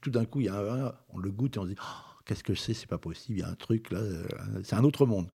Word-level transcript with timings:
tout 0.00 0.10
d'un 0.10 0.24
coup, 0.24 0.40
il 0.40 0.46
y 0.46 0.48
a 0.48 0.58
un, 0.58 0.92
on 1.10 1.18
le 1.18 1.30
goûte 1.30 1.56
et 1.56 1.58
on 1.58 1.64
se 1.64 1.68
dit 1.68 1.76
oh, 1.78 2.22
qu'est-ce 2.24 2.44
que 2.44 2.54
c'est 2.54 2.74
C'est 2.74 2.86
pas 2.86 2.98
possible. 2.98 3.38
Il 3.38 3.42
y 3.42 3.44
a 3.44 3.48
un 3.48 3.54
truc 3.54 3.90
là, 3.90 4.00
c'est 4.62 4.76
un 4.76 4.84
autre 4.84 5.06
monde. 5.06 5.28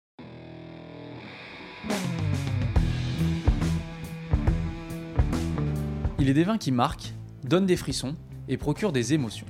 Il 6.19 6.29
est 6.29 6.35
des 6.35 6.45
vins 6.45 6.59
qui 6.59 6.71
marquent, 6.71 7.15
donnent 7.43 7.67
des 7.67 7.77
frissons 7.77 8.15
et 8.49 8.57
procurent 8.57 8.93
des 8.93 9.13
émotions. 9.13 9.47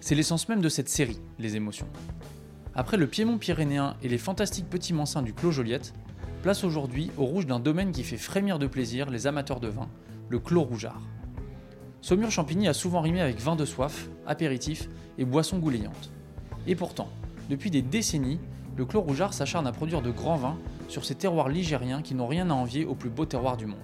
C'est 0.00 0.14
l'essence 0.14 0.48
même 0.48 0.60
de 0.60 0.68
cette 0.68 0.88
série, 0.88 1.18
les 1.40 1.56
émotions. 1.56 1.88
Après 2.76 2.96
le 2.96 3.08
Piémont 3.08 3.38
pyrénéen 3.38 3.96
et 4.02 4.08
les 4.08 4.18
fantastiques 4.18 4.70
petits 4.70 4.94
mansins 4.94 5.22
du 5.22 5.34
Clos 5.34 5.50
Joliette, 5.50 5.94
place 6.42 6.62
aujourd'hui 6.62 7.10
au 7.16 7.24
rouge 7.24 7.46
d'un 7.46 7.58
domaine 7.58 7.90
qui 7.90 8.04
fait 8.04 8.16
frémir 8.16 8.60
de 8.60 8.68
plaisir 8.68 9.10
les 9.10 9.26
amateurs 9.26 9.58
de 9.58 9.66
vin, 9.66 9.88
le 10.28 10.38
Clos 10.38 10.62
Rougeard. 10.62 11.02
Saumur 12.00 12.30
Champigny 12.30 12.68
a 12.68 12.74
souvent 12.74 13.00
rimé 13.00 13.20
avec 13.20 13.40
vin 13.40 13.56
de 13.56 13.64
soif, 13.64 14.08
apéritif 14.26 14.88
et 15.18 15.24
boissons 15.24 15.58
gouléantes. 15.58 16.10
Et 16.66 16.76
pourtant, 16.76 17.08
depuis 17.50 17.70
des 17.70 17.82
décennies, 17.82 18.38
le 18.76 18.84
Clos 18.84 19.00
Rougeard 19.00 19.34
s'acharne 19.34 19.66
à 19.66 19.72
produire 19.72 20.02
de 20.02 20.12
grands 20.12 20.36
vins 20.36 20.58
sur 20.86 21.04
ces 21.04 21.16
terroirs 21.16 21.48
ligériens 21.48 22.00
qui 22.00 22.14
n'ont 22.14 22.28
rien 22.28 22.50
à 22.50 22.54
envier 22.54 22.84
aux 22.84 22.94
plus 22.94 23.10
beaux 23.10 23.26
terroirs 23.26 23.56
du 23.56 23.66
monde. 23.66 23.78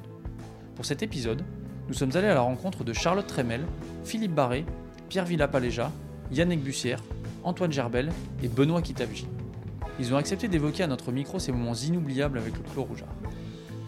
Pour 0.77 0.85
cet 0.85 1.03
épisode, 1.03 1.43
nous 1.89 1.95
sommes 1.95 2.15
allés 2.15 2.29
à 2.29 2.35
la 2.35 2.41
rencontre 2.41 2.85
de 2.85 2.93
Charlotte 2.93 3.27
Tremel, 3.27 3.67
Philippe 4.05 4.35
Barré, 4.35 4.65
Pierre 5.09 5.25
Villapaléja, 5.25 5.91
Yannick 6.31 6.63
Bussière, 6.63 7.03
Antoine 7.43 7.73
Gerbel 7.73 8.11
et 8.43 8.49
Benoît 8.49 8.81
Kitavji. 8.81 9.27
Ils 9.99 10.15
ont 10.15 10.17
accepté 10.17 10.49
d'évoquer 10.49 10.85
à 10.85 10.87
notre 10.87 11.13
micro 11.13 11.39
ces 11.39 11.53
moments 11.53 11.75
inoubliables 11.75 12.39
avec 12.39 12.57
le 12.57 12.63
Clos 12.63 12.85
Rougeard. 12.85 13.15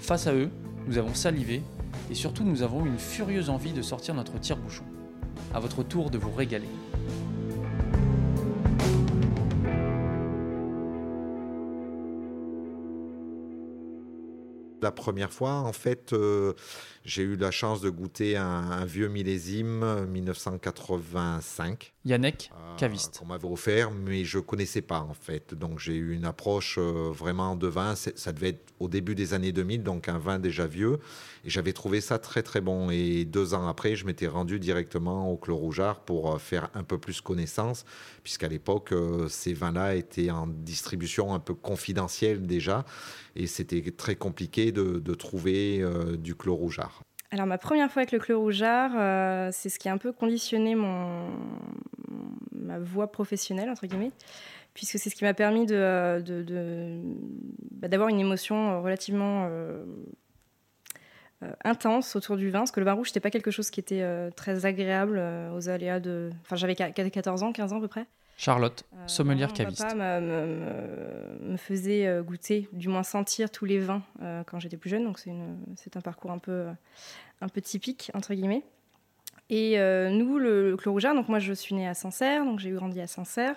Face 0.00 0.26
à 0.26 0.34
eux, 0.34 0.50
nous 0.86 0.98
avons 0.98 1.14
salivé 1.14 1.62
et 2.10 2.14
surtout 2.14 2.44
nous 2.44 2.62
avons 2.62 2.84
une 2.84 2.98
furieuse 2.98 3.50
envie 3.50 3.72
de 3.72 3.82
sortir 3.82 4.14
notre 4.14 4.38
tire-bouchon. 4.38 4.84
À 5.54 5.60
votre 5.60 5.82
tour 5.82 6.10
de 6.10 6.18
vous 6.18 6.30
régaler. 6.30 6.68
La 14.86 14.92
première 14.92 15.32
fois, 15.32 15.54
en 15.54 15.72
fait, 15.72 16.12
euh, 16.12 16.52
j'ai 17.04 17.24
eu 17.24 17.34
la 17.34 17.50
chance 17.50 17.80
de 17.80 17.90
goûter 17.90 18.36
un, 18.36 18.84
vieux 18.84 19.08
millésime 19.08 20.06
1985. 20.06 21.92
Yannick, 22.04 22.52
euh, 22.54 22.76
caviste. 22.76 23.18
Qu'on 23.18 23.26
m'avait 23.26 23.48
offert, 23.48 23.90
mais 23.90 24.24
je 24.24 24.38
connaissais 24.38 24.82
pas 24.82 25.00
en 25.00 25.12
fait. 25.12 25.54
Donc 25.54 25.80
j'ai 25.80 25.96
eu 25.96 26.14
une 26.14 26.24
approche 26.24 26.78
euh, 26.78 27.10
vraiment 27.10 27.56
de 27.56 27.66
vin. 27.66 27.96
Ça 27.96 28.32
devait 28.32 28.50
être 28.50 28.74
au 28.78 28.86
début 28.86 29.16
des 29.16 29.34
années 29.34 29.50
2000, 29.50 29.82
donc 29.82 30.08
un 30.08 30.18
vin 30.18 30.38
déjà 30.38 30.68
vieux. 30.68 31.00
Et 31.44 31.50
j'avais 31.50 31.72
trouvé 31.72 32.00
ça 32.00 32.20
très 32.20 32.44
très 32.44 32.60
bon. 32.60 32.88
Et 32.90 33.24
deux 33.24 33.54
ans 33.54 33.66
après, 33.66 33.96
je 33.96 34.06
m'étais 34.06 34.28
rendu 34.28 34.60
directement 34.60 35.32
au 35.32 35.36
Clos 35.36 35.56
Rougeard 35.56 35.98
pour 35.98 36.40
faire 36.40 36.70
un 36.74 36.84
peu 36.84 36.98
plus 36.98 37.20
connaissance, 37.20 37.84
puisqu'à 38.22 38.46
l'époque, 38.46 38.94
ces 39.28 39.52
vins-là 39.52 39.96
étaient 39.96 40.30
en 40.30 40.46
distribution 40.46 41.34
un 41.34 41.40
peu 41.40 41.54
confidentielle 41.54 42.46
déjà 42.46 42.84
et 43.36 43.46
c'était 43.46 43.82
très 43.92 44.16
compliqué 44.16 44.72
de, 44.76 45.14
trouver 45.14 45.80
euh, 45.80 46.16
du 46.16 46.34
clos 46.34 46.54
rougeard. 46.54 47.02
Alors 47.30 47.46
ma 47.46 47.58
première 47.58 47.90
fois 47.90 48.02
avec 48.02 48.12
le 48.12 48.18
clos 48.18 48.40
rougeard, 48.40 48.92
euh, 48.94 49.50
c'est 49.52 49.68
ce 49.68 49.78
qui 49.78 49.88
a 49.88 49.92
un 49.92 49.98
peu 49.98 50.12
conditionné 50.12 50.74
mon, 50.74 51.28
ma 52.52 52.78
voie 52.78 53.10
professionnelle, 53.10 53.68
entre 53.68 53.86
guillemets, 53.86 54.12
puisque 54.74 54.98
c'est 54.98 55.10
ce 55.10 55.14
qui 55.14 55.24
m'a 55.24 55.34
permis 55.34 55.66
de, 55.66 56.22
bah, 57.72 57.88
d'avoir 57.88 58.08
une 58.08 58.20
émotion 58.20 58.80
relativement 58.82 59.48
euh, 59.50 59.84
intense 61.64 62.14
autour 62.16 62.36
du 62.36 62.50
vin, 62.50 62.60
parce 62.60 62.70
que 62.70 62.80
le 62.80 62.86
vin 62.86 62.92
rouge, 62.92 63.08
n'était 63.08 63.20
pas 63.20 63.30
quelque 63.30 63.50
chose 63.50 63.70
qui 63.70 63.80
était 63.80 64.04
très 64.36 64.64
agréable 64.64 65.20
aux 65.54 65.68
aléas 65.68 66.00
de... 66.00 66.30
Enfin, 66.42 66.56
j'avais 66.56 66.74
14 66.74 67.42
ans, 67.42 67.52
15 67.52 67.72
ans 67.72 67.78
à 67.78 67.80
peu 67.80 67.88
près. 67.88 68.06
Charlotte, 68.36 68.84
euh, 68.94 69.08
sommelière 69.08 69.52
caviste. 69.52 69.82
Mon 69.82 69.88
papa 69.88 70.20
me, 70.20 71.56
faisait 71.56 72.06
euh, 72.06 72.22
goûter, 72.22 72.68
du 72.72 72.88
moins 72.88 73.02
sentir 73.02 73.50
tous 73.50 73.64
les 73.64 73.78
vins 73.78 74.02
euh, 74.22 74.44
quand 74.44 74.60
j'étais 74.60 74.76
plus 74.76 74.90
jeune. 74.90 75.04
Donc 75.04 75.18
c'est 75.18 75.96
un 75.96 76.00
parcours 76.02 76.30
un 76.30 76.38
peu, 76.38 76.66
un 77.40 77.48
peu 77.48 77.60
typique, 77.62 78.10
entre 78.14 78.34
guillemets. 78.34 78.62
Et 79.48 79.78
nous, 80.10 80.38
le, 80.38 80.76
Clos 80.76 80.90
Rougeard, 80.90 81.14
donc 81.14 81.28
moi 81.28 81.38
je 81.38 81.52
suis 81.52 81.72
née 81.76 81.86
à 81.86 81.94
Sancerre, 81.94 82.44
donc 82.44 82.58
j'ai 82.58 82.72
grandi 82.72 83.00
à 83.00 83.06
Sancerre. 83.06 83.54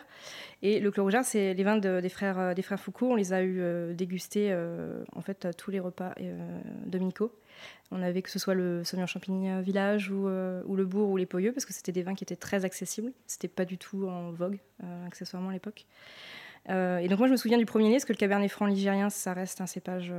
Et 0.62 0.80
le 0.80 0.92
Clos 0.92 1.04
Rougeard, 1.04 1.26
c'est 1.26 1.56
les 1.56 1.64
vins 1.64 1.78
des, 1.78 2.10
frères, 2.10 2.54
des 2.54 2.62
frères 2.62 2.80
Foucault. 2.80 3.08
On 3.08 3.16
les 3.16 3.34
a 3.34 3.42
eu 3.42 3.96
dégustés 3.96 4.56
en 5.16 5.22
fait 5.22 5.46
à 5.46 5.54
tous 5.54 5.72
les 5.72 5.80
repas 5.80 6.14
dominicaux. 6.86 7.34
On 7.92 8.04
avait 8.04 8.22
que 8.22 8.30
ce 8.30 8.38
soit 8.38 8.54
le 8.54 8.84
Sauvignon 8.84 9.08
Champigny 9.08 9.50
euh, 9.50 9.62
Village 9.62 10.12
euh, 10.14 10.62
ou, 10.66 10.76
le 10.76 10.86
Bourg 10.86 11.10
ou 11.10 11.18
les 11.18 11.26
Poyeux, 11.26 11.52
parce 11.52 11.66
que 11.66 11.74
c'était 11.74 11.92
des 11.92 12.04
vins 12.04 12.14
qui 12.14 12.24
étaient 12.24 12.36
très 12.36 12.66
accessibles. 12.66 13.12
C'était 13.26 13.48
pas 13.48 13.66
du 13.66 13.78
tout 13.78 14.08
en 14.08 14.32
vogue, 14.32 14.60
euh, 14.84 15.08
accessoirement 15.08 15.50
à 15.50 15.54
l'époque. 15.54 15.86
et 16.68 17.08
donc 17.08 17.18
moi 17.18 17.28
je 17.28 17.32
me 17.32 17.38
souviens 17.38 17.58
du 17.58 17.66
premier 17.66 17.90
parce 17.92 18.06
que 18.06 18.14
le 18.14 18.18
Cabernet 18.18 18.52
Franc 18.52 18.68
ligérien, 18.68 19.10
ça 19.10 19.34
reste 19.34 19.60
un 19.60 19.66
cépage 19.66 20.14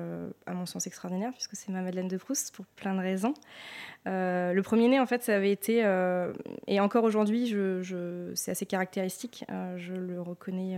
à 0.47 0.53
mon 0.53 0.67
sens 0.67 0.87
extraordinaire, 0.89 1.31
puisque 1.33 1.55
c'est 1.55 1.71
ma 1.71 1.81
Madeleine 1.81 2.09
de 2.09 2.17
Proust, 2.17 2.53
pour 2.55 2.67
plein 2.67 2.95
de 2.95 3.01
raisons. 3.01 3.35
le 4.07 4.61
premier 4.63 4.89
nez, 4.89 4.99
en 4.99 5.07
fait, 5.07 5.23
ça 5.23 5.37
avait 5.37 5.53
été, 5.53 5.79
et 6.67 6.81
encore 6.81 7.05
aujourd'hui, 7.05 7.47
je, 7.47 8.33
c'est 8.35 8.51
assez 8.51 8.67
caractéristique, 8.67 9.45
je 9.77 9.93
le 9.95 10.21
reconnais 10.21 10.77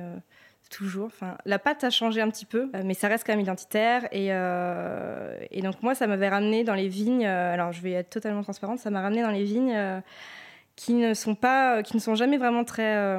toujours. 0.72 1.06
Enfin, 1.06 1.36
la 1.44 1.58
pâte 1.58 1.84
a 1.84 1.90
changé 1.90 2.20
un 2.20 2.30
petit 2.30 2.46
peu, 2.46 2.70
euh, 2.74 2.82
mais 2.84 2.94
ça 2.94 3.08
reste 3.08 3.24
quand 3.24 3.32
même 3.32 3.40
identitaire. 3.40 4.08
Euh, 4.12 5.38
et, 5.50 5.62
donc 5.62 5.82
moi, 5.82 5.94
ça 5.94 6.06
m'avait 6.06 6.28
ramené 6.28 6.64
dans 6.64 6.74
les 6.74 6.88
vignes. 6.88 7.26
Euh, 7.26 7.52
alors, 7.52 7.72
je 7.72 7.80
vais 7.82 7.92
être 7.92 8.10
totalement 8.10 8.42
transparente. 8.42 8.80
Ça 8.80 8.90
m'a 8.90 9.02
ramené 9.02 9.22
dans 9.22 9.30
les 9.30 9.44
vignes 9.44 10.02
qui 10.74 10.94
ne 10.94 11.14
sont 11.14 11.34
pas, 11.34 11.82
qui 11.82 11.96
ne 11.96 12.00
sont 12.00 12.14
jamais 12.14 12.38
vraiment 12.38 12.64
très 12.64 13.18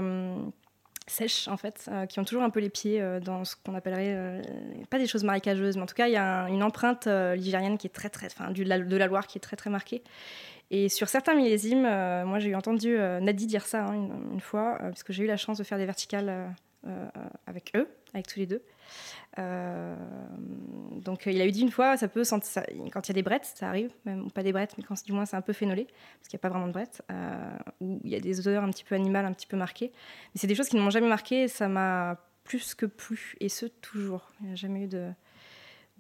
sèches 1.06 1.50
en 1.50 1.58
fait, 1.58 1.90
qui 2.10 2.20
ont 2.20 2.24
toujours 2.24 2.44
un 2.44 2.50
peu 2.50 2.62
les 2.62 2.70
pieds 2.70 3.04
dans 3.22 3.44
ce 3.44 3.56
qu'on 3.56 3.76
appellerait 3.76 4.42
pas 4.90 4.98
des 4.98 5.06
choses 5.06 5.24
marécageuses, 5.24 5.76
mais 5.76 5.84
en 5.84 5.86
tout 5.86 5.96
cas, 5.96 6.08
il 6.08 6.14
y 6.14 6.18
a 6.18 6.48
une 6.50 6.64
empreinte 6.64 7.08
ligérienne 7.08 7.78
qui 7.78 7.88
est 7.88 7.92
très 7.92 8.10
très, 8.10 8.28
enfin, 8.28 8.52
de 8.52 8.64
la 8.64 9.08
Loire 9.08 9.28
qui 9.28 9.38
est 9.38 9.42
très 9.42 9.56
très 9.56 9.70
marquée. 9.70 10.04
Et 10.72 10.90
sur 10.90 11.10
certains 11.10 11.36
millésimes, 11.36 11.84
moi 11.84 12.40
j'ai 12.40 12.56
entendu 12.56 12.98
Nadi 12.98 13.46
dire 13.46 13.66
ça 13.68 13.86
hein, 13.86 13.94
une, 13.94 14.34
une, 14.34 14.42
fois, 14.42 14.78
parce 14.80 15.04
que 15.04 15.14
j'ai 15.14 15.24
eu 15.24 15.28
la 15.28 15.38
chance 15.38 15.60
de 15.60 15.64
faire 15.64 15.78
des 15.78 15.86
verticales 15.86 16.56
euh, 16.86 17.10
avec 17.48 17.72
eux, 17.76 17.88
avec 18.14 18.28
tous 18.28 18.40
les 18.40 18.46
deux. 18.46 18.62
Euh, 19.40 19.96
donc 20.98 21.26
il 21.26 21.42
a 21.42 21.46
eu 21.46 21.52
dit 21.52 21.62
une 21.62 21.72
fois, 21.72 21.98
ça 21.98 22.08
peut 22.08 22.24
sentir, 22.24 22.64
quand 22.92 23.08
il 23.08 23.10
y 23.10 23.14
a 23.14 23.16
des 23.16 23.24
brettes, 23.24 23.46
ça 23.46 23.70
arrive, 23.70 23.92
même 24.06 24.30
pas 24.32 24.44
des 24.44 24.52
brettes, 24.52 24.76
mais 24.78 24.84
quand 24.84 25.02
du 25.06 25.14
moins 25.14 25.26
c'est 25.26 25.38
un 25.38 25.42
peu 25.42 25.54
phénolé, 25.54 25.86
parce 25.86 26.28
qu'il 26.28 26.38
n'y 26.38 26.42
a 26.42 26.44
pas 26.44 26.50
vraiment 26.50 26.68
de 26.68 26.74
brettes, 26.74 27.02
euh, 27.12 27.58
où 27.80 28.02
il 28.04 28.12
y 28.12 28.16
a 28.16 28.20
des 28.20 28.40
odeurs 28.40 28.64
un 28.64 28.70
petit 28.70 28.84
peu 28.84 28.96
animales, 28.96 29.26
un 29.26 29.34
petit 29.34 29.48
peu 29.48 29.58
marquées. 29.58 29.92
Mais 29.94 30.40
c'est 30.40 30.48
des 30.48 30.56
choses 30.56 30.68
qui 30.68 30.76
ne 30.76 30.82
m'ont 30.82 30.90
jamais 30.90 31.08
marqué, 31.08 31.48
ça 31.48 31.68
m'a 31.68 32.18
plus 32.44 32.76
que 32.76 32.86
plu, 32.86 33.36
et 33.40 33.50
ce 33.50 33.66
toujours. 33.66 34.32
Il 34.42 34.48
n'y 34.48 34.52
a 34.52 34.56
jamais 34.56 34.84
eu 34.84 34.88
de, 34.88 35.10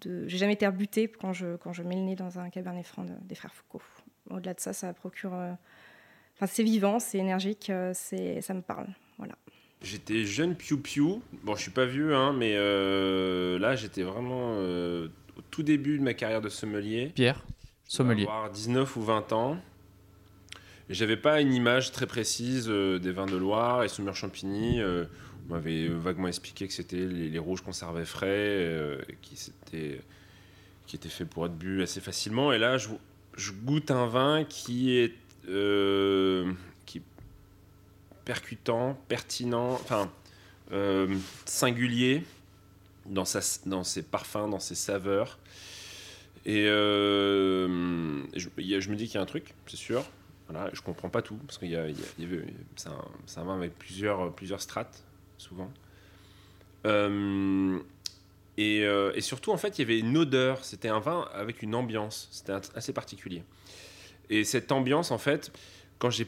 de... 0.01 0.27
j'ai 0.27 0.38
jamais 0.38 0.53
été 0.53 0.67
rebutée 0.67 1.07
quand 1.07 1.33
je 1.33 1.83
mets 1.83 1.95
le 1.95 2.01
nez 2.01 2.15
dans 2.15 2.39
un 2.39 2.50
cabernet 2.50 2.85
franc 2.85 3.05
des 3.21 3.35
frères 3.35 3.53
Foucault. 3.53 3.81
Au-delà 4.29 4.53
de 4.53 4.59
ça, 4.59 4.73
ça 4.73 4.94
procure, 4.94 5.33
enfin 5.33 6.47
c'est 6.47 6.63
vivant, 6.63 7.00
c'est 7.00 7.17
énergique, 7.17 7.71
c'est 7.94 8.41
ça 8.41 8.53
me 8.53 8.61
parle, 8.61 8.88
voilà. 9.17 9.35
J'étais 9.83 10.23
jeune 10.23 10.55
piou-piou. 10.55 11.21
Bon, 11.44 11.55
je 11.55 11.61
suis 11.61 11.71
pas 11.71 11.85
vieux, 11.85 12.16
hein, 12.16 12.31
mais 12.31 12.53
euh, 12.55 13.59
là, 13.59 13.75
j'étais 13.75 14.03
vraiment 14.03 14.55
euh, 14.55 15.09
au 15.38 15.41
tout 15.51 15.61
début 15.61 15.97
de 15.97 16.03
ma 16.03 16.13
carrière 16.13 16.39
de 16.39 16.47
sommelier. 16.47 17.11
Pierre, 17.13 17.44
sommelier. 17.85 18.23
Avoir 18.23 18.49
19 18.49 18.95
ou 18.95 19.01
20 19.01 19.33
ans. 19.33 19.57
J'avais 20.89 21.17
pas 21.17 21.41
une 21.41 21.53
image 21.53 21.91
très 21.91 22.07
précise 22.07 22.67
euh, 22.69 22.97
des 22.97 23.11
vins 23.11 23.25
de 23.25 23.35
Loire 23.35 23.83
et 23.83 23.89
Saumur 23.89 24.16
Champigny. 24.16 24.81
on 24.81 25.53
m'avait 25.53 25.89
vaguement 25.89 26.29
expliqué 26.29 26.65
que 26.65 26.73
c'était 26.73 27.05
les, 27.05 27.39
rouges 27.39 27.61
conservés 27.61 28.05
frais, 28.05 28.97
qui, 29.21 29.35
étaient, 29.65 30.00
qui 30.88 30.95
étaient 30.95 31.09
faits 31.09 31.29
pour 31.29 31.45
être 31.45 31.57
bu 31.57 31.83
assez 31.83 32.00
facilement. 32.00 32.53
Et 32.53 32.57
là, 32.57 32.77
je, 32.77 32.88
je 33.35 33.51
goûte 33.51 33.91
un 33.91 34.07
vin 34.07 34.45
qui 34.45 34.95
est 34.97 35.13
percutant, 38.25 38.97
pertinent, 39.07 39.74
enfin 39.74 40.12
euh, 40.71 41.15
singulier 41.45 42.24
dans, 43.06 43.25
sa, 43.25 43.39
dans 43.65 43.83
ses 43.83 44.01
parfums, 44.01 44.50
dans 44.50 44.59
ses 44.59 44.75
saveurs. 44.75 45.39
Et 46.45 46.65
euh, 46.68 48.24
je, 48.36 48.50
me 48.89 48.95
dis 48.95 49.06
qu'il 49.06 49.15
y 49.15 49.18
a 49.18 49.21
un 49.21 49.25
truc, 49.25 49.53
c'est 49.68 49.77
sûr. 49.77 50.03
Voilà, 50.50 50.69
je 50.74 50.81
comprends 50.81 51.09
pas 51.09 51.21
tout 51.21 51.36
parce 51.47 51.57
qu'il 51.57 51.69
y, 51.69 51.75
a, 51.75 51.86
c'est 52.75 52.89
un, 52.89 53.44
vin 53.44 53.56
avec 53.56 53.77
plusieurs, 53.77 54.33
plusieurs 54.33 54.62
strates 54.62 55.03
souvent. 55.38 55.71
Euh, 56.86 57.80
et, 58.57 58.80
et, 58.81 59.21
surtout, 59.21 59.51
en 59.51 59.57
fait, 59.57 59.80
il 59.80 59.81
y 59.81 59.86
avait 59.86 60.00
une 60.00 60.18
odeur. 60.18 60.63
C'était 60.63 60.89
un 60.89 61.00
vin 61.00 61.27
avec 61.33 61.62
une 61.62 61.75
ambiance. 61.75 62.27
C'était 62.31 62.53
assez 62.75 62.94
particulier. 62.94 63.44
Et 64.30 64.44
cette 64.44 64.71
ambiance, 64.71 65.12
en 65.12 65.18
fait, 65.18 65.51
quand 65.97 66.09
j'ai 66.09 66.27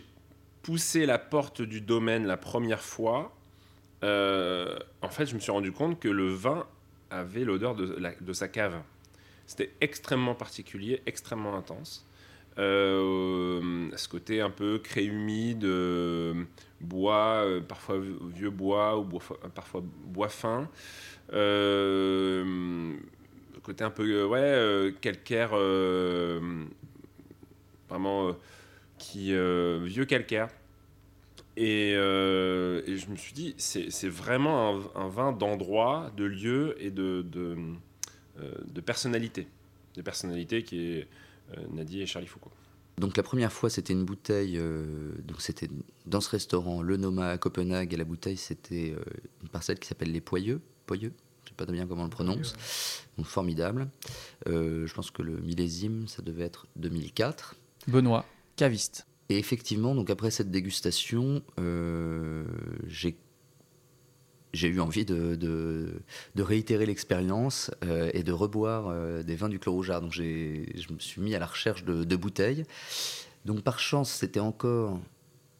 poussé 0.65 1.05
la 1.05 1.19
porte 1.19 1.61
du 1.61 1.79
domaine 1.79 2.25
la 2.25 2.37
première 2.37 2.81
fois, 2.81 3.31
euh, 4.03 4.75
en 5.03 5.09
fait, 5.09 5.27
je 5.27 5.35
me 5.35 5.39
suis 5.39 5.51
rendu 5.51 5.71
compte 5.71 5.99
que 5.99 6.07
le 6.07 6.27
vin 6.27 6.65
avait 7.11 7.43
l'odeur 7.43 7.75
de, 7.75 8.33
sa 8.33 8.47
cave. 8.47 8.81
C'était 9.45 9.71
extrêmement 9.79 10.33
particulier, 10.33 11.03
extrêmement 11.05 11.55
intense. 11.55 12.03
Euh, 12.57 13.91
ce 13.95 14.07
côté 14.07 14.41
un 14.41 14.49
peu 14.49 14.79
craie 14.79 15.05
humide, 15.05 15.65
euh, 15.65 16.45
bois, 16.81 17.45
parfois 17.67 17.99
vieux 18.33 18.49
bois 18.49 18.97
ou 18.97 19.03
parfois 19.53 19.83
bois 19.83 20.29
fin. 20.29 20.67
côté 23.61 23.83
un 23.83 23.91
peu 23.91 24.25
ouais, 24.25 24.95
calcaire, 24.99 25.51
vraiment 27.87 28.35
qui, 28.97 29.31
vieux 29.31 30.05
calcaire. 30.05 30.49
Et, 31.57 31.93
je 31.95 33.09
me 33.09 33.15
suis 33.15 33.33
dit, 33.33 33.55
c'est 33.57 34.09
vraiment 34.09 34.79
un, 34.95 35.07
vin 35.07 35.31
d'endroit, 35.31 36.11
de 36.17 36.25
lieu 36.25 36.75
et 36.79 36.91
de, 36.91 37.21
de, 37.21 37.57
de 38.67 38.81
personnalité. 38.81 39.47
De 39.95 40.01
personnalité 40.01 40.63
qui 40.63 40.91
est 40.91 41.07
euh, 41.51 41.61
Nadie 41.71 42.01
et 42.01 42.05
Charlie 42.05 42.27
Foucault. 42.27 42.51
Donc 42.97 43.17
la 43.17 43.23
première 43.23 43.51
fois, 43.51 43.69
c'était 43.69 43.93
une 43.93 44.05
bouteille. 44.05 44.57
Euh, 44.57 45.11
donc 45.23 45.41
c'était 45.41 45.69
dans 46.05 46.21
ce 46.21 46.29
restaurant, 46.29 46.81
le 46.81 46.97
Noma 46.97 47.29
à 47.29 47.37
Copenhague, 47.37 47.93
et 47.93 47.97
la 47.97 48.05
bouteille, 48.05 48.37
c'était 48.37 48.95
euh, 48.97 49.03
une 49.43 49.49
parcelle 49.49 49.79
qui 49.79 49.87
s'appelle 49.87 50.11
les 50.11 50.21
Poyeux. 50.21 50.61
Poyeux, 50.85 51.13
je 51.43 51.49
sais 51.49 51.55
pas 51.55 51.65
bien 51.65 51.87
comment 51.87 52.01
on 52.01 52.05
le 52.05 52.09
prononce. 52.09 52.55
Donc 53.17 53.27
formidable. 53.27 53.89
je 54.45 54.93
pense 54.93 55.11
que 55.11 55.21
le 55.21 55.37
millésime, 55.37 56.07
ça 56.07 56.21
devait 56.21 56.43
être 56.43 56.67
2004. 56.77 57.55
Benoît, 57.87 58.25
caviste. 58.55 59.07
Et 59.29 59.37
effectivement, 59.37 59.95
donc 59.95 60.09
après 60.09 60.31
cette 60.31 60.51
dégustation, 60.51 61.41
j'ai 62.87 63.17
j'ai 64.55 64.69
eu 64.69 64.79
envie 64.79 65.05
de, 65.05 65.35
de, 65.35 66.41
réitérer 66.41 66.85
l'expérience 66.85 67.69
euh, 67.83 68.09
et 68.13 68.23
de 68.23 68.31
reboire 68.31 68.87
euh, 68.87 69.21
des 69.21 69.35
vins 69.35 69.49
du 69.49 69.59
Clos 69.59 69.73
Rougeard. 69.73 70.01
Donc 70.01 70.13
je 70.13 70.23
me 70.23 70.99
suis 70.99 71.21
mis 71.21 71.35
à 71.35 71.39
la 71.39 71.45
recherche 71.45 71.83
de, 71.83 72.15
bouteilles. 72.15 72.63
Donc 73.43 73.61
par 73.61 73.79
chance, 73.79 74.09
c'était 74.09 74.39
encore 74.39 74.99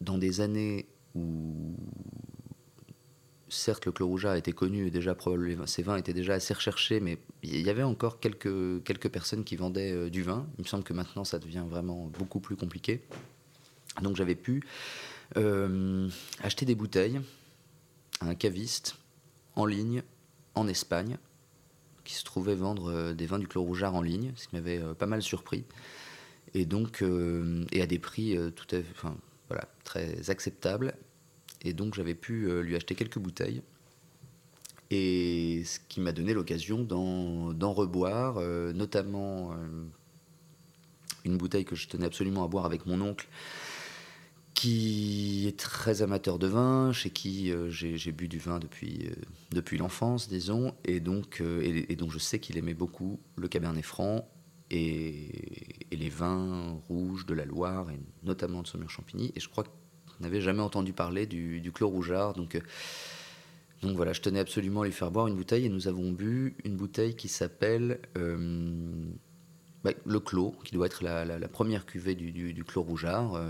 dans 0.00 0.18
des 0.18 0.40
années 0.40 0.86
où, 1.14 1.76
certes, 3.48 3.86
le 3.86 3.92
Clos 3.92 4.08
Rougeard 4.08 4.34
était 4.34 4.52
connu 4.52 4.86
et 4.86 4.90
déjà 4.90 5.16
ces 5.66 5.82
vins 5.82 5.96
étaient 5.96 6.12
déjà 6.12 6.34
assez 6.34 6.54
recherchés, 6.54 7.00
mais 7.00 7.18
il 7.42 7.60
y 7.60 7.70
avait 7.70 7.82
encore 7.82 8.20
quelques, 8.20 8.82
quelques 8.84 9.08
personnes 9.08 9.44
qui 9.44 9.56
vendaient 9.56 9.92
euh, 9.92 10.10
du 10.10 10.22
vin. 10.22 10.46
Il 10.58 10.62
me 10.62 10.68
semble 10.68 10.84
que 10.84 10.92
maintenant, 10.92 11.24
ça 11.24 11.38
devient 11.38 11.64
vraiment 11.68 12.10
beaucoup 12.18 12.40
plus 12.40 12.56
compliqué. 12.56 13.02
Donc 14.02 14.16
j'avais 14.16 14.34
pu 14.34 14.62
acheter 16.42 16.64
des 16.64 16.76
bouteilles 16.76 17.20
un 18.20 18.34
caviste 18.34 18.96
en 19.54 19.66
ligne 19.66 20.02
en 20.54 20.68
Espagne 20.68 21.18
qui 22.04 22.14
se 22.14 22.24
trouvait 22.24 22.54
vendre 22.54 22.90
euh, 22.90 23.12
des 23.14 23.26
vins 23.26 23.38
du 23.38 23.48
Clos 23.48 23.62
Rougeard 23.62 23.94
en 23.94 24.02
ligne, 24.02 24.32
ce 24.36 24.46
qui 24.48 24.54
m'avait 24.54 24.80
euh, 24.80 24.94
pas 24.94 25.06
mal 25.06 25.22
surpris. 25.22 25.64
Et 26.54 26.64
donc, 26.64 27.02
euh, 27.02 27.64
et 27.72 27.82
à 27.82 27.86
des 27.86 27.98
prix 27.98 28.38
tout 28.54 28.74
à 28.74 28.78
enfin, 28.92 29.16
voilà, 29.48 29.68
très 29.84 30.30
acceptables. 30.30 30.94
Et 31.66 31.72
donc, 31.72 31.94
j'avais 31.94 32.14
pu 32.14 32.48
lui 32.62 32.76
acheter 32.76 32.94
quelques 32.94 33.18
bouteilles. 33.18 33.62
Et 34.90 35.62
ce 35.64 35.80
qui 35.88 36.00
m'a 36.00 36.12
donné 36.12 36.32
l'occasion 36.32 36.82
d'en 36.82 37.72
reboire, 37.72 38.40
notamment 38.72 39.52
une 41.24 41.36
bouteille 41.36 41.64
que 41.64 41.76
je 41.76 41.88
tenais 41.88 42.06
absolument 42.06 42.44
à 42.44 42.48
boire 42.48 42.64
avec 42.64 42.86
mon 42.86 43.00
oncle, 43.00 43.28
qui 44.56 45.46
est 45.46 45.58
très 45.58 46.00
amateur 46.00 46.38
de 46.38 46.46
vin, 46.46 46.90
chez 46.92 47.10
qui 47.10 47.52
euh, 47.52 47.68
j'ai 47.68 48.10
bu 48.12 48.26
du 48.26 48.38
vin 48.38 48.58
depuis, 48.58 49.06
euh, 49.06 49.14
depuis 49.52 49.76
l'enfance, 49.76 50.28
disons, 50.28 50.74
et 50.84 50.98
donc, 50.98 51.42
euh, 51.42 51.84
et, 51.88 51.94
donc 51.94 52.10
je 52.10 52.18
sais 52.18 52.38
qu'il 52.38 52.56
aimait 52.56 52.74
beaucoup 52.74 53.20
le 53.36 53.48
Cabernet 53.48 53.84
Franc 53.84 54.26
et, 54.70 55.76
les 55.92 56.08
vins 56.08 56.80
rouges 56.88 57.26
de 57.26 57.34
la 57.34 57.44
Loire, 57.44 57.90
et 57.90 58.00
notamment 58.22 58.62
de 58.62 58.66
Saumur-Champigny, 58.66 59.32
et 59.36 59.40
je 59.40 59.48
crois 59.48 59.64
qu'il 59.64 59.72
n'avait 60.20 60.40
jamais 60.40 60.62
entendu 60.62 60.92
parler 60.92 61.26
du, 61.26 61.60
du 61.60 61.72
Clos 61.72 61.88
Rougeard, 61.88 62.34
donc... 62.34 62.60
donc 63.82 63.96
voilà, 63.96 64.12
je 64.12 64.20
tenais 64.20 64.40
absolument 64.40 64.82
à 64.82 64.86
lui 64.86 64.92
faire 64.92 65.10
boire 65.10 65.26
une 65.26 65.36
bouteille 65.36 65.66
et 65.66 65.68
nous 65.68 65.88
avons 65.88 66.10
bu 66.12 66.56
une 66.64 66.76
bouteille 66.76 67.14
qui 67.14 67.28
s'appelle 67.28 68.00
bah, 69.84 69.90
le 70.04 70.20
Clos, 70.20 70.54
qui 70.64 70.74
doit 70.74 70.86
être 70.86 71.04
la, 71.04 71.48
première 71.48 71.86
cuvée 71.86 72.14
du, 72.14 72.32
du, 72.32 72.64
Clos 72.64 72.82
Rougeard, 72.82 73.40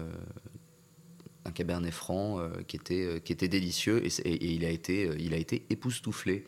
un 1.47 1.53
cabernet 1.53 1.93
franc 1.93 2.41
euh, 2.41 2.51
qui, 2.67 2.77
était, 2.77 3.07
euh, 3.07 3.19
qui 3.21 3.33
était 3.33 3.49
délicieux 3.49 4.05
et, 4.05 4.55
il, 4.55 4.65
a 4.65 4.71
été, 4.71 5.09
euh, 5.09 5.17
il 5.19 5.33
a 5.33 5.37
été 5.37 5.65
époustouflé 5.71 6.45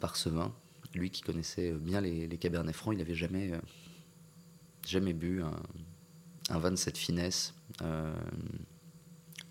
par 0.00 0.16
ce 0.16 0.30
vin. 0.30 0.54
Lui 0.94 1.10
qui 1.10 1.20
connaissait 1.20 1.72
bien 1.72 2.00
les, 2.00 2.26
les 2.26 2.38
cabernets 2.38 2.72
francs, 2.72 2.94
il 2.94 2.98
n'avait 2.98 3.14
jamais, 3.14 3.50
jamais 4.86 5.12
bu 5.12 5.42
un, 5.42 6.58
vin 6.58 6.70
de 6.70 6.76
cette 6.76 6.96
finesse 6.96 7.52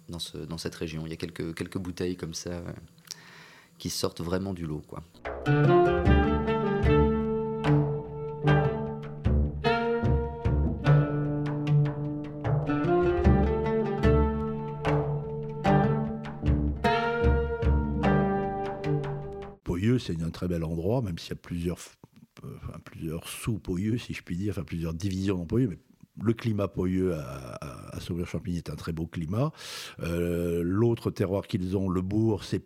dans, 0.10 0.20
ce, 0.20 0.38
dans 0.38 0.58
cette 0.58 0.76
région. 0.76 1.06
Il 1.06 1.10
y 1.10 1.14
a 1.14 1.18
quelques, 1.18 1.56
quelques 1.56 1.78
bouteilles 1.78 2.16
comme 2.16 2.34
ça 2.34 2.62
qui 3.78 3.90
sortent 3.90 4.22
vraiment 4.22 4.54
du 4.54 4.66
lot. 4.66 4.84
Quoi. 4.88 5.04
c'est 20.04 20.22
un 20.22 20.30
très 20.30 20.48
bel 20.48 20.64
endroit, 20.64 21.02
même 21.02 21.18
s'il 21.18 21.30
y 21.30 21.34
a 21.34 21.42
plusieurs, 21.42 21.80
euh, 22.44 22.50
plusieurs 22.84 23.28
sous-Poyeux, 23.28 23.98
si 23.98 24.14
je 24.14 24.22
puis 24.24 24.36
dire, 24.36 24.52
enfin 24.52 24.64
plusieurs 24.64 24.94
divisions 24.94 25.38
dans 25.38 25.46
Poyeux, 25.46 25.68
mais 25.68 25.80
le 26.22 26.34
climat 26.34 26.68
poyeux 26.68 27.16
à, 27.16 27.73
à, 27.96 28.00
Sauveur-Champigny 28.00 28.58
est 28.58 28.70
un 28.70 28.76
très 28.76 28.92
beau 28.92 29.08
climat. 29.08 29.52
Euh, 30.02 30.62
l'autre 30.64 31.12
terroir 31.12 31.48
qu'ils 31.48 31.78
ont, 31.78 31.90
le 31.90 32.02
bourg, 32.02 32.44
c'est 32.44 32.64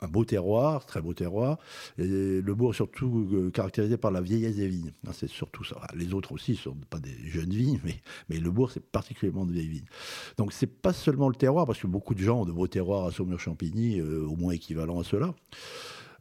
un 0.00 0.08
beau 0.08 0.24
terroir, 0.24 0.84
très 0.84 1.00
beau 1.00 1.14
terroir. 1.14 1.58
Et 1.98 2.40
le 2.40 2.54
bourg 2.54 2.74
surtout 2.74 3.28
euh, 3.32 3.50
caractérisé 3.50 3.96
par 3.96 4.10
la 4.10 4.20
vieillesse 4.20 4.56
des 4.56 4.66
vignes. 4.66 4.92
Hein, 5.06 5.12
c'est 5.12 5.28
surtout 5.28 5.64
ça. 5.64 5.76
Les 5.94 6.12
autres 6.12 6.32
aussi 6.32 6.56
sont 6.56 6.76
pas 6.90 6.98
des 6.98 7.16
jeunes 7.24 7.50
vignes, 7.52 7.80
mais, 7.84 8.02
mais 8.28 8.38
le 8.38 8.50
bourg, 8.50 8.70
c'est 8.70 8.84
particulièrement 8.84 9.46
de 9.46 9.52
vieilles 9.52 9.68
vignes. 9.68 9.88
Donc 10.38 10.52
c'est 10.52 10.66
pas 10.66 10.92
seulement 10.92 11.28
le 11.28 11.36
terroir, 11.36 11.66
parce 11.66 11.78
que 11.78 11.86
beaucoup 11.86 12.14
de 12.14 12.20
gens 12.20 12.40
ont 12.40 12.44
de 12.44 12.52
beaux 12.52 12.66
terroirs 12.66 13.06
à 13.06 13.10
Saumur-Champigny, 13.10 14.02
au 14.02 14.36
moins 14.36 14.52
équivalents 14.52 15.00
à 15.00 15.04
cela. 15.04 15.34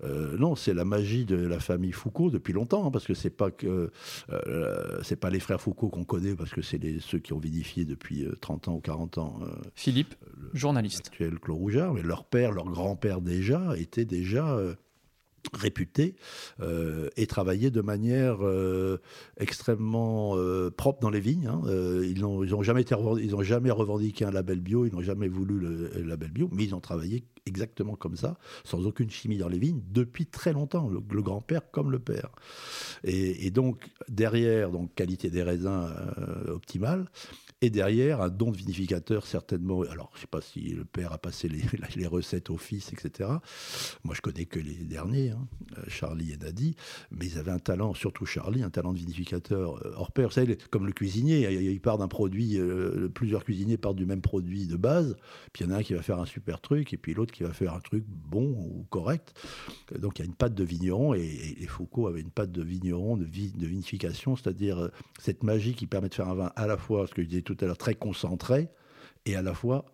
Euh, 0.03 0.37
non, 0.37 0.55
c'est 0.55 0.73
la 0.73 0.85
magie 0.85 1.25
de 1.25 1.35
la 1.35 1.59
famille 1.59 1.91
Foucault 1.91 2.29
depuis 2.29 2.53
longtemps, 2.53 2.87
hein, 2.87 2.91
parce 2.91 3.05
que 3.05 3.13
c'est 3.13 3.29
pas 3.29 3.51
que 3.51 3.91
euh, 4.31 4.99
c'est 5.03 5.15
pas 5.15 5.29
les 5.29 5.39
frères 5.39 5.61
Foucault 5.61 5.89
qu'on 5.89 6.03
connaît, 6.03 6.35
parce 6.35 6.51
que 6.51 6.61
c'est 6.61 6.79
ceux 6.99 7.19
qui 7.19 7.33
ont 7.33 7.39
vinifié 7.39 7.85
depuis 7.85 8.25
30 8.41 8.67
euh, 8.67 8.71
ans 8.71 8.75
ou 8.75 8.79
40 8.79 9.17
ans. 9.17 9.39
Philippe, 9.75 10.15
journaliste. 10.53 11.07
Actuel 11.07 11.39
Clos 11.39 11.55
Rougeard, 11.55 11.93
mais 11.93 12.01
leur 12.01 12.25
père, 12.25 12.51
leur 12.51 12.65
grand-père 12.65 13.21
déjà, 13.21 13.77
était 13.77 14.05
déjà 14.05 14.57
réputés 15.53 16.15
euh, 16.61 17.09
et 17.17 17.27
travaillaient 17.27 17.71
de 17.71 17.81
manière 17.81 18.37
euh, 18.41 18.99
extrêmement 19.37 20.33
euh, 20.35 20.69
propre 20.69 20.99
dans 20.99 21.09
les 21.09 21.19
vignes. 21.19 21.47
Hein. 21.47 21.61
ils 22.03 22.21
n'ont 22.21 22.63
jamais, 22.63 22.83
ils 22.83 23.35
ont 23.35 23.41
jamais 23.43 23.71
revendiqué 23.71 24.25
un 24.25 24.31
label 24.31 24.59
bio, 24.59 24.85
ils 24.85 24.93
n'ont 24.93 25.01
jamais 25.01 25.27
voulu 25.27 25.59
le, 25.59 26.03
label 26.03 26.31
bio, 26.31 26.49
mais 26.51 26.63
ils 26.63 26.75
ont 26.75 26.79
travaillé 26.79 27.25
exactement 27.45 27.95
comme 27.95 28.15
ça, 28.15 28.37
sans 28.63 28.85
aucune 28.85 29.09
chimie 29.09 29.37
dans 29.37 29.49
les 29.49 29.59
vignes, 29.59 29.81
depuis 29.89 30.25
très 30.25 30.53
longtemps, 30.53 30.89
le, 30.89 31.21
grand-père 31.21 31.69
comme 31.71 31.91
le 31.91 31.99
père. 31.99 32.29
Et, 33.03 33.47
et, 33.47 33.51
donc, 33.51 33.89
derrière, 34.09 34.71
donc, 34.71 34.93
qualité 34.93 35.29
des 35.29 35.43
raisins 35.43 35.89
optimale, 36.47 37.07
et 37.63 37.69
derrière, 37.69 38.21
un 38.21 38.29
don 38.29 38.49
de 38.49 38.57
vinificateur, 38.57 39.27
certainement. 39.27 39.83
Alors, 39.83 40.11
je 40.15 40.21
sais 40.21 40.27
pas 40.27 40.41
si 40.41 40.71
le 40.71 40.83
père 40.83 41.13
a 41.13 41.19
passé 41.19 41.47
les, 41.47 41.61
les, 41.95 42.07
recettes 42.07 42.49
au 42.49 42.57
fils, 42.57 42.91
etc. 42.91 43.29
Moi, 44.03 44.15
je 44.15 44.21
connais 44.21 44.45
que 44.45 44.59
les 44.59 44.73
derniers, 44.73 45.29
hein, 45.29 45.47
euh, 45.77 45.83
Charlie 45.87 46.31
et 46.31 46.37
Nadi, 46.37 46.75
mais 47.11 47.27
ils 47.27 47.37
avaient 47.37 47.51
un 47.51 47.59
talent, 47.59 47.93
surtout 47.93 48.25
Charlie, 48.25 48.63
un 48.63 48.71
talent 48.71 48.93
de 48.93 48.97
vinificateur 48.97 49.77
euh, 49.85 49.93
hors 49.95 50.11
pair. 50.11 50.29
Vous 50.29 50.33
savez, 50.33 50.57
comme 50.71 50.87
le 50.87 50.91
cuisinier, 50.91 51.51
il 51.51 51.81
part 51.81 51.99
d'un 51.99 52.07
produit, 52.07 52.57
euh, 52.57 53.09
plusieurs 53.09 53.43
cuisiniers 53.43 53.77
partent 53.77 53.95
du 53.95 54.07
même 54.07 54.21
produit 54.21 54.65
de 54.65 54.75
base, 54.75 55.15
puis 55.53 55.63
il 55.63 55.69
y 55.69 55.71
en 55.71 55.75
a 55.75 55.77
un 55.77 55.83
qui 55.83 55.93
va 55.93 56.01
faire 56.01 56.19
un 56.19 56.25
super 56.25 56.61
truc, 56.61 56.93
et 56.93 56.97
puis 56.97 57.13
l'autre 57.13 57.31
qui 57.31 57.43
va 57.43 57.53
faire 57.53 57.75
un 57.75 57.79
truc 57.79 58.03
bon 58.07 58.55
ou 58.57 58.87
correct. 58.89 59.35
Donc, 59.99 60.17
il 60.17 60.23
y 60.23 60.25
a 60.25 60.25
une 60.25 60.35
patte 60.35 60.55
de 60.55 60.63
vigneron, 60.63 61.13
et, 61.13 61.57
et 61.59 61.67
Foucault 61.67 62.07
avait 62.07 62.21
une 62.21 62.31
patte 62.31 62.51
de 62.51 62.63
vigneron, 62.63 63.17
de, 63.17 63.25
de 63.25 63.67
vinification, 63.67 64.35
c'est-à-dire 64.35 64.89
cette 65.19 65.43
magie 65.43 65.75
qui 65.75 65.85
permet 65.85 66.09
de 66.09 66.15
faire 66.15 66.27
un 66.27 66.35
vin 66.35 66.51
à 66.55 66.65
la 66.65 66.77
fois, 66.77 67.05
ce 67.05 67.13
que 67.13 67.21
je 67.21 67.27
disais 67.27 67.41
tout 67.43 67.50
à 67.59 67.65
l'heure, 67.65 67.77
très 67.77 67.95
concentré 67.95 68.69
et 69.25 69.35
à 69.35 69.41
la 69.41 69.53
fois 69.53 69.85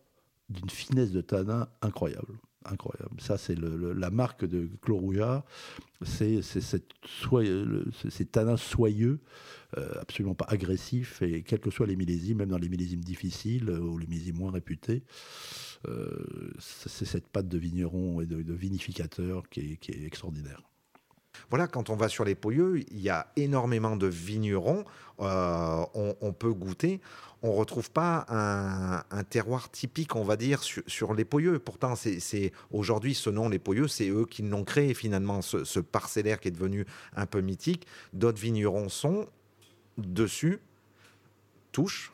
d'une 0.50 0.70
finesse 0.70 1.12
de 1.12 1.22
tanin 1.22 1.68
incroyable. 1.82 2.40
Incroyable. 2.66 3.22
Ça, 3.22 3.38
c'est 3.38 3.58
la 3.58 4.10
marque 4.10 4.44
de 4.44 4.70
Clos 4.82 4.98
Rougeard. 4.98 5.46
C'est 6.04 6.42
ces 6.42 8.26
tanins 8.26 8.58
soyeux, 8.58 9.20
euh, 9.78 9.90
absolument 10.02 10.36
pas 10.36 10.48
agressifs, 10.50 11.22
et 11.22 11.44
quels 11.44 11.62
que 11.62 11.72
soient 11.72 11.88
les 11.88 11.96
millésimes, 11.96 12.40
même 12.40 12.50
dans 12.50 12.58
les 12.58 12.70
millésimes 12.70 13.04
difficiles 13.04 13.70
euh, 13.70 13.80
ou 13.80 13.98
les 13.98 14.08
millésimes 14.08 14.38
moins 14.38 14.52
réputés, 14.52 15.04
euh, 15.88 16.52
c'est 16.60 17.06
cette 17.06 17.28
patte 17.28 17.48
de 17.48 17.58
vigneron 17.58 18.20
et 18.22 18.26
de, 18.26 18.54
vinificateur 18.54 19.50
qui 19.50 19.60
est, 19.62 19.78
qui 19.78 19.92
est 19.92 20.04
extraordinaire. 20.06 20.62
Voilà, 21.50 21.68
quand 21.68 21.90
on 21.90 21.96
va 21.96 22.10
sur 22.10 22.26
les 22.26 22.36
Pouilleux, 22.36 22.80
il 22.92 23.00
y 23.00 23.10
a 23.10 23.28
énormément 23.36 23.96
de 23.96 24.08
vignerons. 24.08 24.86
Euh, 25.20 25.86
on, 25.94 26.32
peut 26.34 26.54
goûter. 26.54 27.02
On 27.42 27.54
retrouve 27.54 27.90
pas 27.90 28.26
un, 28.30 29.24
terroir 29.24 29.72
typique, 29.72 30.16
on 30.16 30.24
va 30.24 30.36
dire, 30.36 30.62
sur, 30.64 31.14
les 31.14 31.26
Pouilleux. 31.26 31.60
Pourtant, 31.60 31.96
c'est 31.96 32.52
aujourd'hui 32.72 33.16
ce 33.16 33.30
nom, 33.30 33.50
les 33.50 33.60
Pouilleux, 33.60 33.88
c'est 33.88 34.10
eux 34.10 34.26
qui 34.30 34.44
l'ont 34.44 34.64
créé 34.64 34.94
finalement, 34.94 35.42
ce, 35.42 35.64
ce 35.64 35.80
parcellaire 35.80 36.40
qui 36.40 36.50
est 36.50 36.52
devenu 36.52 36.86
un 37.16 37.26
peu 37.26 37.42
mythique. 37.42 37.88
D'autres 38.14 38.40
vignerons 38.40 38.90
sont 38.90 39.28
dessus, 39.98 40.60
touchent 41.72 42.12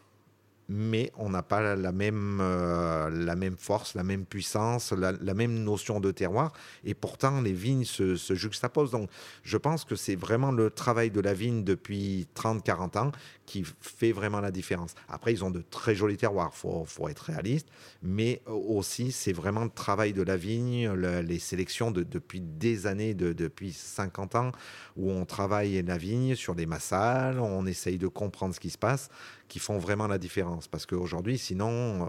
mais 0.69 1.11
on 1.17 1.29
n'a 1.29 1.43
pas 1.43 1.75
la 1.75 1.91
même, 1.91 2.39
euh, 2.41 3.51
force, 3.57 3.95
la 3.95 4.03
même 4.03 4.25
puissance, 4.25 4.91
la, 4.91 5.33
même 5.33 5.63
notion 5.63 5.99
de 5.99 6.11
terroir. 6.11 6.53
Et 6.83 6.93
pourtant, 6.93 7.41
les 7.41 7.53
vignes 7.53 7.83
se, 7.83 8.15
se 8.15 8.33
juxtaposent. 8.33 8.91
Donc, 8.91 9.09
je 9.43 9.57
pense 9.57 9.85
que 9.85 9.95
c'est 9.95 10.15
vraiment 10.15 10.51
le 10.51 10.69
travail 10.69 11.11
de 11.11 11.19
la 11.19 11.33
vigne 11.33 11.63
depuis 11.63 12.27
30-40 12.35 12.97
ans 12.97 13.11
qui 13.45 13.63
fait 13.81 14.11
vraiment 14.11 14.39
la 14.39 14.51
différence. 14.51 14.95
Après, 15.09 15.33
ils 15.33 15.43
ont 15.43 15.51
de 15.51 15.61
très 15.61 15.95
jolis 15.95 16.17
terroirs, 16.17 16.51
il 16.53 16.57
faut, 16.57 16.85
faut, 16.85 17.09
être 17.09 17.19
réaliste, 17.19 17.67
mais 18.01 18.41
aussi, 18.45 19.11
c'est 19.11 19.33
vraiment 19.33 19.63
le 19.63 19.69
travail 19.69 20.13
de 20.13 20.21
la 20.21 20.37
vigne, 20.37 20.91
les 20.91 21.39
sélections 21.39 21.91
de, 21.91 22.03
depuis 22.03 22.39
des 22.39 22.87
années, 22.87 23.13
de, 23.13 23.33
depuis 23.33 23.73
50 23.73 24.35
ans, 24.35 24.51
où 24.95 25.11
on 25.11 25.25
travaille 25.25 25.81
la 25.83 25.97
vigne 25.97 26.35
sur 26.35 26.55
des 26.55 26.65
massales, 26.65 27.39
on 27.39 27.65
essaye 27.65 27.97
de 27.97 28.07
comprendre 28.07 28.55
ce 28.55 28.59
qui 28.59 28.69
se 28.69 28.77
passe, 28.77 29.09
qui 29.53 29.59
font 29.59 29.77
vraiment 29.77 30.07
la 30.07 30.17
différence. 30.17 30.67
Parce 30.67 30.87
qu'aujourd'hui, 30.87 31.37
sinon, 31.37 32.05
euh, 32.05 32.07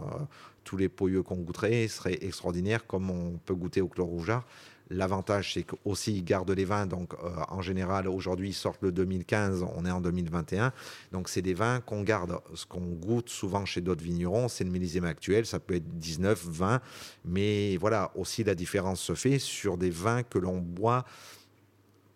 tous 0.64 0.78
les 0.78 0.88
poyeux 0.88 1.22
qu'on 1.22 1.36
goûterait 1.36 1.88
seraient 1.88 2.16
extraordinaires, 2.22 2.86
comme 2.86 3.10
on 3.10 3.36
peut 3.44 3.54
goûter 3.54 3.82
au 3.82 3.86
chlore 3.86 4.06
rougeard. 4.06 4.46
L'avantage, 4.88 5.52
c'est 5.52 5.62
qu'aussi, 5.62 6.16
ils 6.16 6.24
gardent 6.24 6.52
les 6.52 6.64
vins. 6.64 6.86
Donc, 6.86 7.12
euh, 7.12 7.36
en 7.50 7.60
général, 7.60 8.08
aujourd'hui, 8.08 8.48
ils 8.48 8.54
sortent 8.54 8.80
le 8.80 8.92
2015, 8.92 9.62
on 9.76 9.84
est 9.84 9.90
en 9.90 10.00
2021. 10.00 10.72
Donc, 11.12 11.28
c'est 11.28 11.42
des 11.42 11.52
vins 11.52 11.80
qu'on 11.80 12.00
garde. 12.00 12.38
Ce 12.54 12.64
qu'on 12.64 12.80
goûte 12.80 13.28
souvent 13.28 13.66
chez 13.66 13.82
d'autres 13.82 14.02
vignerons, 14.02 14.48
c'est 14.48 14.64
le 14.64 14.70
millésime 14.70 15.04
actuel. 15.04 15.44
Ça 15.44 15.60
peut 15.60 15.74
être 15.74 15.98
19, 15.98 16.46
20. 16.46 16.80
Mais 17.26 17.76
voilà, 17.76 18.10
aussi, 18.14 18.42
la 18.42 18.54
différence 18.54 19.02
se 19.02 19.14
fait 19.14 19.38
sur 19.38 19.76
des 19.76 19.90
vins 19.90 20.22
que 20.22 20.38
l'on 20.38 20.60
boit 20.60 21.04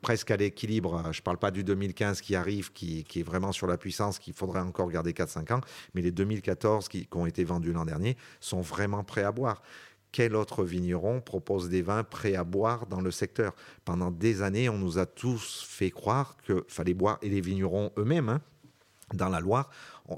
presque 0.00 0.30
à 0.30 0.36
l'équilibre. 0.36 1.02
Je 1.12 1.20
ne 1.20 1.22
parle 1.22 1.38
pas 1.38 1.50
du 1.50 1.64
2015 1.64 2.20
qui 2.20 2.34
arrive, 2.36 2.72
qui, 2.72 3.04
est 3.14 3.22
vraiment 3.22 3.52
sur 3.52 3.66
la 3.66 3.76
puissance, 3.76 4.18
qu'il 4.18 4.34
faudrait 4.34 4.60
encore 4.60 4.90
garder 4.90 5.12
4-5 5.12 5.54
ans, 5.54 5.60
mais 5.94 6.02
les 6.02 6.12
2014 6.12 6.88
qui, 6.88 7.06
qui 7.06 7.16
ont 7.16 7.26
été 7.26 7.44
vendus 7.44 7.72
l'an 7.72 7.84
dernier 7.84 8.16
sont 8.40 8.60
vraiment 8.60 9.04
prêts 9.04 9.24
à 9.24 9.32
boire 9.32 9.62
quel 10.10 10.34
autre 10.34 10.64
vigneron 10.64 11.20
propose 11.20 11.68
des 11.68 11.82
vins 11.82 12.02
prêts 12.02 12.34
à 12.34 12.42
boire 12.42 12.86
dans 12.86 13.00
le 13.00 13.10
secteur? 13.10 13.54
Pendant 13.84 14.10
des 14.10 14.42
années, 14.42 14.68
on 14.68 14.78
nous 14.78 14.98
a 14.98 15.06
tous 15.06 15.66
fait 15.68 15.90
croire 15.90 16.36
qu'il 16.46 16.62
fallait 16.68 16.94
boire, 16.94 17.18
et 17.20 17.28
les 17.28 17.40
vignerons 17.40 17.92
eux-mêmes, 17.98 18.30
hein, 18.30 18.40
dans 19.14 19.28
la 19.28 19.40
Loire, 19.40 19.70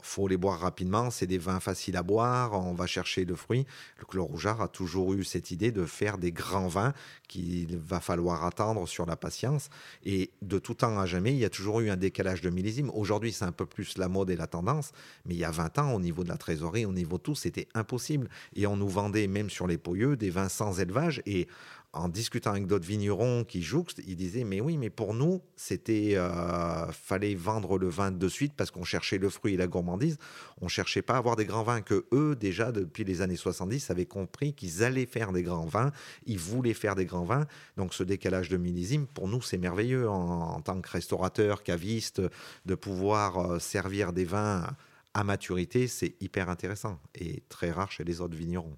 faut 0.03 0.29
les 0.29 0.37
boire 0.37 0.61
rapidement, 0.61 1.11
c'est 1.11 1.27
des 1.27 1.39
vins 1.39 1.61
faciles 1.61 1.97
à 1.97 2.03
boire, 2.03 2.53
on 2.53 2.75
va 2.75 2.87
chercher 2.87 3.25
le 3.25 3.35
fruit. 3.35 3.67
Le 3.99 4.05
Clos 4.05 4.25
Rougeard 4.25 4.61
a 4.61 4.69
toujours 4.69 5.13
eu 5.15 5.25
cette 5.25 5.51
idée 5.51 5.73
de 5.73 5.85
faire 5.85 6.19
des 6.19 6.33
grands 6.33 6.69
vins 6.69 6.93
qu'il 7.29 7.79
va 7.79 8.01
falloir 8.01 8.45
attendre 8.45 8.87
sur 8.87 9.07
la 9.07 9.17
patience. 9.17 9.69
Et 10.05 10.31
de 10.43 10.59
tout 10.59 10.75
temps 10.75 10.99
à 10.99 11.07
jamais, 11.07 11.33
il 11.33 11.39
y 11.39 11.45
a 11.45 11.51
toujours 11.51 11.81
eu 11.81 11.91
un 11.91 11.97
décalage 11.97 12.41
de 12.41 12.51
millésime. 12.51 12.91
Aujourd'hui, 12.91 13.33
c'est 13.33 13.45
un 13.45 13.53
peu 13.53 13.67
plus 13.67 13.99
la 13.99 14.09
mode 14.09 14.31
et 14.31 14.37
la 14.37 14.47
tendance, 14.47 14.93
mais 15.25 15.35
il 15.35 15.41
y 15.41 15.45
a 15.45 15.51
20 15.51 15.79
ans, 15.79 15.93
au 15.93 16.01
niveau 16.01 16.25
de 16.25 16.29
la 16.29 16.37
trésorerie, 16.37 16.87
au 16.87 16.93
niveau 16.93 17.19
de 17.19 17.23
tout, 17.23 17.35
c'était 17.35 17.69
impossible. 17.75 18.29
Et 18.55 18.67
on 18.67 18.77
nous 18.77 18.89
vendait, 18.89 19.27
même 19.27 19.51
sur 19.51 19.67
les 19.67 19.79
poyeux, 19.79 20.17
des 20.17 20.31
vins 20.31 20.49
sans 20.49 20.81
élevage. 20.81 21.23
Et 21.27 21.49
en 21.93 22.09
discutant 22.09 22.53
avec 22.53 22.67
d'autres 22.67 22.87
vignerons 22.87 23.45
qui 23.45 23.63
jouxtent, 23.63 24.01
ils 24.07 24.15
disaient 24.15 24.45
mais 24.45 24.61
oui, 24.61 24.79
mais 24.79 24.91
pour 24.91 25.13
nous, 25.13 25.43
c'était 25.57 26.13
euh, 26.15 26.87
fallait 26.93 27.35
vendre 27.35 27.79
le 27.79 27.89
vin 27.89 28.13
de 28.13 28.29
suite 28.29 28.53
parce 28.57 28.71
qu'on 28.71 28.85
cherchait 28.85 29.19
le 29.19 29.29
fruit 29.29 29.55
et 29.55 29.57
la 29.57 29.67
gourmandise. 29.67 30.17
On 30.61 30.69
cherchait 30.69 31.03
pas 31.03 31.15
à 31.15 31.19
avoir 31.19 31.35
des 31.35 31.47
grands 31.47 31.65
vins 31.65 31.81
que 31.81 32.07
eux 32.13 32.37
déjà 32.37 32.71
depuis 32.71 33.03
les 33.03 33.23
années 33.23 33.37
70 33.37 33.91
avaient 33.91 34.07
compris 34.07 34.55
qu'ils 34.55 34.85
allaient 34.85 35.07
faire 35.07 35.33
des 35.33 35.43
grands 35.43 35.67
vins, 35.67 35.91
ils 36.27 36.39
voulaient 36.39 36.75
faire 36.75 36.95
des 36.95 37.07
grands 37.07 37.25
vins. 37.25 37.47
Donc 37.77 37.93
ce 37.93 38.05
décalage 38.05 38.49
de 38.49 38.57
millésime 38.57 39.07
pour 39.09 39.27
nous 39.27 39.43
c'est 39.43 39.59
merveilleux 39.59 40.09
en, 40.09 40.61
tant 40.61 40.81
que 40.81 40.91
restaurateur, 40.91 41.65
caviste, 41.65 42.23
de 42.67 42.75
pouvoir 42.77 43.39
euh, 43.39 43.59
servir 43.59 44.13
des 44.13 44.25
vins 44.25 44.67
à 45.13 45.25
maturité, 45.25 45.89
c'est 45.89 46.15
hyper 46.21 46.49
intéressant 46.49 47.01
et 47.17 47.43
très 47.49 47.73
rare 47.73 47.91
chez 47.91 48.05
les 48.05 48.21
autres 48.21 48.37
vignerons 48.37 48.77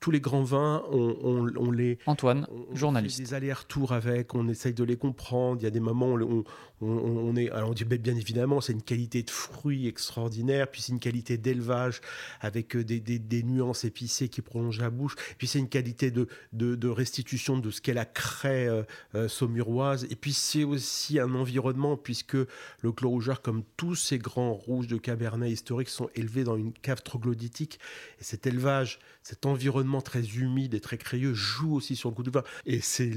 tous 0.00 0.10
les 0.10 0.20
grands 0.20 0.42
vins, 0.42 0.84
on, 0.90 1.70
les. 1.70 1.98
Antoine, 2.06 2.46
journaliste. 2.72 3.18
des 3.18 3.34
allers-retours 3.34 3.92
avec, 3.92 4.34
on 4.34 4.48
essaye 4.48 4.74
de 4.74 4.84
les 4.84 4.96
comprendre. 4.96 5.60
Il 5.60 5.64
y 5.64 5.66
a 5.66 5.70
des 5.70 5.80
moments 5.80 6.12
où 6.12 6.44
on, 6.80 7.34
est. 7.36 7.50
Alors 7.50 7.70
on 7.70 7.72
dit 7.72 7.84
bien 7.84 8.16
évidemment, 8.16 8.60
c'est 8.60 8.72
une 8.72 8.82
qualité 8.82 9.22
de 9.22 9.30
fruits 9.30 9.86
extraordinaire, 9.86 10.70
puis 10.70 10.82
c'est 10.82 10.92
une 10.92 11.00
qualité 11.00 11.38
d'élevage 11.38 12.00
avec 12.40 12.76
euh, 12.76 12.84
des, 12.84 13.42
nuances 13.42 13.84
épicées 13.84 14.28
qui 14.28 14.42
prolongent 14.42 14.80
la 14.80 14.90
bouche, 14.90 15.14
puis 15.38 15.46
c'est 15.46 15.58
une 15.58 15.68
qualité 15.68 16.10
de, 16.10 16.28
de, 16.52 16.88
restitution 16.88 17.58
de 17.58 17.70
ce 17.70 17.80
qu'est 17.80 17.94
la 17.94 18.04
craie 18.04 18.68
euh, 18.68 18.82
euh, 19.14 19.28
saumuroise, 19.28 20.06
et 20.10 20.16
puis 20.16 20.32
c'est 20.32 20.64
aussi 20.64 21.18
un 21.18 21.34
environnement, 21.34 21.96
puisque 21.96 22.34
le 22.34 22.92
clos 22.92 23.10
rougeur, 23.10 23.40
comme 23.40 23.62
tous 23.76 23.94
ces 23.94 24.18
grands 24.18 24.52
rouges 24.52 24.86
de 24.86 24.98
Cabernet 24.98 25.50
historiques, 25.50 25.88
sont 25.88 26.10
élevés 26.14 26.44
dans 26.44 26.56
une 26.56 26.72
cave 26.72 27.02
troglodytique, 27.02 27.78
et 28.20 28.24
cet 28.24 28.46
élevage, 28.46 28.98
cet 29.22 29.46
environnement 29.46 29.85
très 30.00 30.24
humide 30.36 30.74
et 30.74 30.80
très 30.80 30.98
crayeux 30.98 31.34
joue 31.34 31.74
aussi 31.74 31.96
sur 31.96 32.10
le 32.10 32.14
goût 32.14 32.22
du 32.22 32.30
vin. 32.30 32.42
Et 32.64 32.80
c'est 32.80 33.10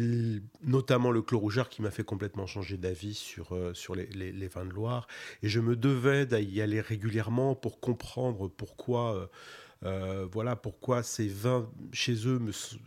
notamment 0.63 1.11
le 1.11 1.21
clos 1.21 1.39
rougeur 1.39 1.69
qui 1.69 1.81
m'a 1.81 1.91
fait 1.91 2.03
complètement 2.03 2.47
changer 2.47 2.77
d'avis 2.77 3.13
sur, 3.13 3.55
euh, 3.55 3.73
sur 3.73 3.95
les, 3.95 4.47
vins 4.47 4.65
de 4.65 4.71
Loire. 4.71 5.07
Et 5.43 5.49
je 5.49 5.59
me 5.59 5.75
devais 5.75 6.25
d'y 6.25 6.61
aller 6.61 6.81
régulièrement 6.81 7.55
pour 7.55 7.79
comprendre 7.79 8.47
pourquoi... 8.47 9.15
Euh, 9.15 9.27
euh, 9.85 10.27
voilà 10.29 10.55
pourquoi 10.55 11.03
ces 11.03 11.27
vins 11.27 11.69
chez 11.93 12.27
eux, 12.27 12.39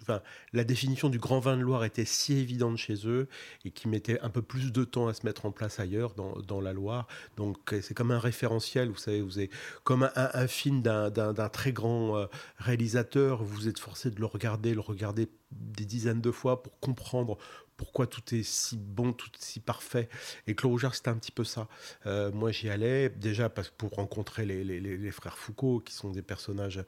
enfin, 0.03 0.21
la 0.53 0.65
définition 0.65 1.09
du 1.09 1.19
grand 1.19 1.41
vin 1.41 1.57
de 1.57 1.63
Loire 1.63 1.85
était 1.85 2.05
si 2.05 2.35
évidente 2.35 2.77
chez 2.77 3.07
eux 3.07 3.29
et 3.65 3.71
qui 3.71 3.89
mettait 3.89 4.21
un 4.21 4.29
peu 4.29 4.43
plus 4.43 4.73
de 4.73 4.85
temps 4.85 5.09
à 5.09 5.15
se 5.15 5.25
mettre 5.25 5.47
en 5.47 5.53
place 5.53 5.81
ailleurs 5.81 6.15
dans, 6.15 6.37
dans 6.41 6.61
la 6.61 6.73
Loire. 6.73 7.07
Donc 7.37 7.75
c'est 7.81 7.95
comme 7.95 8.11
un 8.11 8.19
référentiel, 8.19 8.91
vous 8.91 8.97
savez, 8.97 9.23
vous 9.23 9.41
êtes 9.41 9.51
comme 9.85 10.11
un, 10.15 10.47
film 10.47 10.83
d'un 10.83 11.49
très 11.49 11.73
grand 11.73 12.17
euh, 12.17 12.27
réalisateur, 12.59 13.43
vous 13.43 13.69
êtes 13.69 13.79
forcé 13.79 14.11
de 14.11 14.21
le 14.21 14.27
regarder, 14.27 14.75
le 14.75 14.81
regarder 14.81 15.29
des 15.53 15.85
dizaines 15.85 16.21
de 16.21 16.31
fois 16.31 16.63
pour 16.63 16.79
comprendre 16.81 17.39
pourquoi 17.77 18.07
tout 18.07 18.35
est 18.35 18.43
si 18.43 18.77
bon, 18.77 19.13
tout 19.13 19.29
est 19.35 19.43
si 19.43 19.61
parfait. 19.61 20.09
Et 20.47 20.55
Claude 20.55 20.73
Rougeard, 20.73 20.95
c'était 20.95 21.09
un 21.09 21.17
petit 21.17 21.33
peu 21.33 21.45
ça. 21.45 21.69
Euh, 22.07 22.31
moi, 22.33 22.51
j'y 22.51 22.69
allais 22.69 23.09
déjà 23.09 23.49
parce, 23.49 23.71
pour 23.71 23.91
rencontrer 23.91 24.45
les, 24.45 25.11
frères 25.11 25.39
Foucault, 25.39 25.81
qui 25.81 25.93
sont 25.93 26.11
des 26.11 26.23
personnages, 26.23 26.85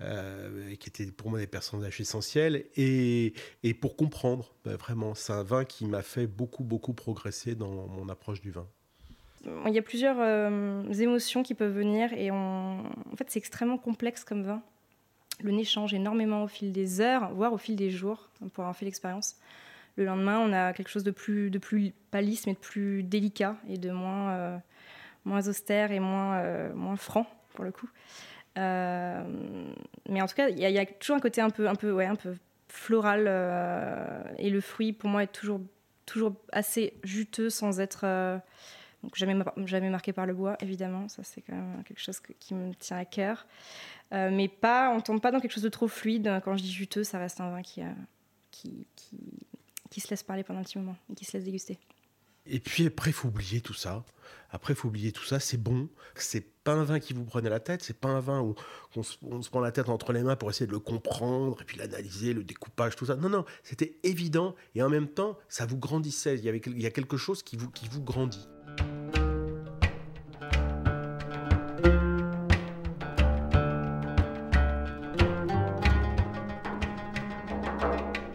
euh, 0.00 0.74
qui 0.76 0.88
étaient 0.88 1.06
pour 1.06 1.30
moi 1.30 1.38
des 1.38 1.46
personnages 1.46 2.00
essentiels, 2.00 2.66
et, 2.76 3.34
et 3.62 3.74
pour 3.74 3.96
comprendre, 3.96 4.54
ben, 4.64 4.76
vraiment, 4.76 5.14
c'est 5.14 5.32
un 5.32 5.42
vin 5.42 5.64
qui 5.64 5.86
m'a 5.86 6.02
fait 6.02 6.26
beaucoup, 6.26 6.64
beaucoup 6.64 6.92
progresser 6.92 7.54
dans 7.54 7.86
mon 7.88 8.08
approche 8.08 8.40
du 8.40 8.50
vin. 8.50 8.66
Il 9.66 9.74
y 9.74 9.78
a 9.78 9.82
plusieurs 9.82 10.16
euh, 10.18 10.90
émotions 10.92 11.42
qui 11.42 11.54
peuvent 11.54 11.74
venir, 11.74 12.12
et 12.12 12.30
en 12.30 12.82
fait, 13.16 13.30
c'est 13.30 13.38
extrêmement 13.38 13.78
complexe 13.78 14.24
comme 14.24 14.42
vin. 14.42 14.62
Le 15.40 15.52
nez 15.52 15.64
change 15.64 15.92
énormément 15.94 16.42
au 16.42 16.48
fil 16.48 16.72
des 16.72 17.00
heures, 17.00 17.32
voire 17.34 17.52
au 17.52 17.58
fil 17.58 17.76
des 17.76 17.90
jours, 17.90 18.28
pour 18.52 18.64
avoir 18.64 18.76
fait 18.76 18.86
l'expérience. 18.86 19.36
Le 19.96 20.04
lendemain, 20.04 20.38
on 20.40 20.52
a 20.52 20.72
quelque 20.74 20.88
chose 20.88 21.04
de 21.04 21.10
plus, 21.10 21.50
de 21.50 21.58
plus 21.58 21.92
pas 22.10 22.20
mais 22.20 22.52
de 22.52 22.58
plus 22.58 23.02
délicat 23.02 23.56
et 23.68 23.78
de 23.78 23.90
moins, 23.90 24.30
euh, 24.30 24.58
moins 25.24 25.48
austère 25.48 25.90
et 25.90 26.00
moins, 26.00 26.38
euh, 26.38 26.74
moins 26.74 26.96
franc, 26.96 27.26
pour 27.54 27.64
le 27.64 27.72
coup. 27.72 27.88
Euh, 28.58 29.24
mais 30.08 30.20
en 30.20 30.26
tout 30.26 30.34
cas, 30.34 30.48
il 30.48 30.58
y, 30.58 30.78
a 30.78 30.86
toujours 30.86 31.16
un 31.16 31.20
côté 31.20 31.40
un 31.40 31.50
peu, 31.50 31.68
un 31.68 31.74
peu, 31.74 31.92
ouais, 31.92 32.06
un 32.06 32.14
peu 32.14 32.34
floral. 32.68 33.26
et 34.38 34.50
le 34.50 34.60
fruit, 34.60 34.92
pour 34.92 35.08
moi, 35.08 35.22
est 35.22 35.32
toujours, 35.32 35.60
toujours 36.04 36.34
assez 36.52 36.94
juteux 37.02 37.48
sans 37.48 37.80
être. 37.80 38.06
donc 39.02 39.14
jamais, 39.16 39.34
jamais 39.64 39.88
marqué 39.88 40.12
par 40.12 40.26
le 40.26 40.34
bois, 40.34 40.56
évidemment. 40.60 41.08
Ça, 41.08 41.22
c'est 41.22 41.40
quand 41.40 41.54
même 41.54 41.82
quelque 41.84 42.00
chose 42.00 42.20
qui 42.38 42.54
me 42.54 42.74
tient 42.74 42.98
à 42.98 43.06
cœur. 43.06 43.46
mais 44.12 44.48
pas, 44.48 44.90
on 44.90 45.00
tombe 45.00 45.22
pas 45.22 45.30
dans 45.30 45.40
quelque 45.40 45.52
chose 45.52 45.62
de 45.62 45.70
trop 45.70 45.88
fluide. 45.88 46.40
Quand 46.44 46.54
je 46.56 46.62
dis 46.62 46.72
juteux, 46.72 47.04
ça 47.04 47.18
reste 47.18 47.40
un 47.40 47.50
vin 47.50 47.62
qui, 47.62 47.82
qui, 48.50 48.86
qui 49.96 50.02
se 50.02 50.10
laisse 50.10 50.22
parler 50.22 50.44
pendant 50.44 50.60
un 50.60 50.62
petit 50.62 50.76
moment 50.76 50.94
et 51.10 51.14
qui 51.14 51.24
se 51.24 51.32
laisse 51.32 51.44
déguster. 51.44 51.78
Et 52.44 52.60
puis 52.60 52.86
après, 52.86 53.08
il 53.08 53.14
faut 53.14 53.28
oublier 53.28 53.62
tout 53.62 53.72
ça. 53.72 54.04
Après, 54.50 54.74
il 54.74 54.76
faut 54.76 54.88
oublier 54.88 55.10
tout 55.10 55.24
ça. 55.24 55.40
C'est 55.40 55.56
bon. 55.56 55.88
C'est 56.14 56.46
pas 56.64 56.74
un 56.74 56.84
vin 56.84 57.00
qui 57.00 57.14
vous 57.14 57.24
prenait 57.24 57.48
la 57.48 57.60
tête. 57.60 57.82
C'est 57.82 57.98
pas 57.98 58.10
un 58.10 58.20
vin 58.20 58.42
où 58.42 58.54
on 58.94 59.02
se, 59.02 59.48
prend 59.48 59.60
la 59.60 59.72
tête 59.72 59.88
entre 59.88 60.12
les 60.12 60.22
mains 60.22 60.36
pour 60.36 60.50
essayer 60.50 60.66
de 60.66 60.72
le 60.72 60.80
comprendre 60.80 61.62
et 61.62 61.64
puis 61.64 61.78
l'analyser, 61.78 62.34
le 62.34 62.44
découpage, 62.44 62.94
tout 62.94 63.06
ça. 63.06 63.16
Non, 63.16 63.30
non. 63.30 63.46
C'était 63.62 63.96
évident 64.02 64.54
et 64.74 64.82
en 64.82 64.90
même 64.90 65.08
temps, 65.08 65.38
ça 65.48 65.64
vous 65.64 65.78
grandissait. 65.78 66.36
Il 66.36 66.44
y, 66.44 66.50
avait, 66.50 66.60
il 66.66 66.82
y 66.82 66.86
a 66.86 66.90
quelque 66.90 67.16
chose 67.16 67.42
qui 67.42 67.56
vous, 67.56 67.70
qui 67.70 67.88
vous 67.88 68.02
grandit. 68.02 68.46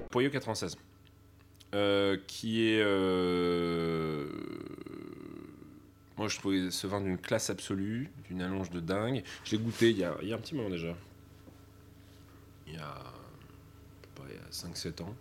Poyeux 0.09 0.31
96. 0.31 0.75
Euh, 1.73 2.17
qui 2.27 2.67
est. 2.67 2.81
euh, 2.81 4.27
Moi, 6.17 6.27
je 6.27 6.37
trouvais 6.37 6.69
ce 6.71 6.87
vin 6.87 7.01
d'une 7.01 7.17
classe 7.17 7.49
absolue, 7.49 8.09
d'une 8.27 8.41
allonge 8.41 8.69
de 8.69 8.79
dingue. 8.79 9.23
Je 9.45 9.51
l'ai 9.51 9.57
goûté 9.57 9.91
il 9.91 9.97
y, 9.97 10.03
a, 10.03 10.11
un 10.13 10.37
petit 10.37 10.55
moment 10.55 10.69
déjà. 10.69 10.95
Il 12.67 12.73
y 12.73 12.77
a, 12.77 12.83
a 12.83 14.51
5-7 14.51 15.01
ans. 15.03 15.15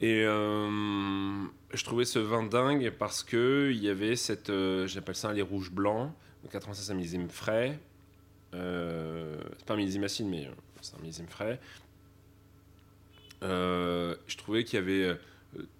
Et 0.00 0.24
euh, 0.24 1.44
je 1.72 1.84
trouvais 1.84 2.04
ce 2.04 2.18
vin 2.18 2.42
dingue 2.42 2.90
parce 2.98 3.22
que 3.22 3.70
il 3.72 3.82
y 3.82 3.88
avait 3.88 4.16
cette. 4.16 4.50
euh, 4.50 4.86
J'appelle 4.86 5.14
ça 5.14 5.32
les 5.32 5.42
rouges 5.42 5.70
blancs, 5.70 6.10
96 6.50 6.90
un 6.90 6.94
millésime 6.94 7.28
frais. 7.28 7.78
C'est 8.52 9.64
pas 9.66 9.74
un 9.74 9.76
millésime 9.76 10.04
acide, 10.04 10.26
mais 10.26 10.48
c'est 10.80 10.94
un 10.96 11.00
millésime 11.00 11.26
frais. 11.26 11.58
Euh, 13.44 14.16
je 14.26 14.36
trouvais 14.36 14.64
qu'il 14.64 14.78
y 14.78 14.82
avait 14.82 15.04
euh, 15.04 15.14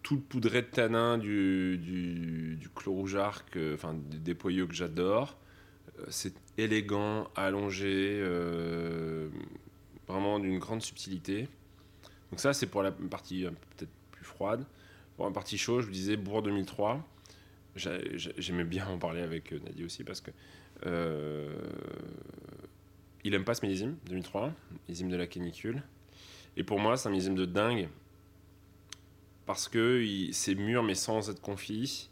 tout 0.03 0.17
le 0.17 0.21
poudré 0.21 0.63
de 0.63 0.67
tanin 0.67 1.19
du, 1.19 1.79
du, 1.79 2.57
du 2.57 2.69
euh, 3.57 3.75
enfin 3.75 3.95
des, 4.11 4.35
poyaux 4.35 4.67
que 4.67 4.75
j'adore. 4.75 5.37
C'est 6.09 6.35
élégant, 6.59 7.29
allongé, 7.37 8.21
vraiment 10.09 10.41
d'une 10.41 10.59
grande 10.59 10.83
subtilité. 10.83 11.49
Donc 12.31 12.41
ça, 12.41 12.53
c'est 12.53 12.67
pour 12.67 12.83
la 12.83 12.91
partie 12.93 13.45
peut-être 13.77 13.93
plus 14.11 14.25
froide. 14.25 14.65
Pour 15.17 15.27
la 15.27 15.33
partie 15.33 15.57
chaude, 15.57 15.83
je 15.83 15.87
vous 15.87 15.93
disais 15.93 16.17
Bourg 16.17 16.43
2003. 16.43 17.07
J'a- 17.77 18.01
j'a- 18.17 18.33
J'aimais 18.39 18.65
bien 18.65 18.87
en 18.89 18.99
parler 18.99 19.21
avec 19.23 19.53
Nadie 19.53 19.85
aussi 19.85 20.03
parce 20.05 20.21
que 20.21 20.31
euh, 20.87 21.55
il 23.25 23.35
aime 23.35 23.45
pas 23.45 23.55
ce 23.55 23.65
millésime 23.65 23.97
2003, 24.07 24.53
millésime 24.89 25.09
de 25.11 25.17
la 25.17 25.27
canicule. 25.27 25.83
Et 26.57 26.65
pour 26.65 26.79
moi, 26.79 26.97
c'est 26.97 27.09
un 27.09 27.11
millésime 27.11 27.35
de 27.35 27.45
dingue 27.45 27.89
parce 29.47 29.69
que 29.69 30.05
c'est 30.33 30.55
mûr 30.55 30.83
mais 30.83 30.95
sans 30.95 31.29
être 31.31 31.41
confit. 31.41 32.09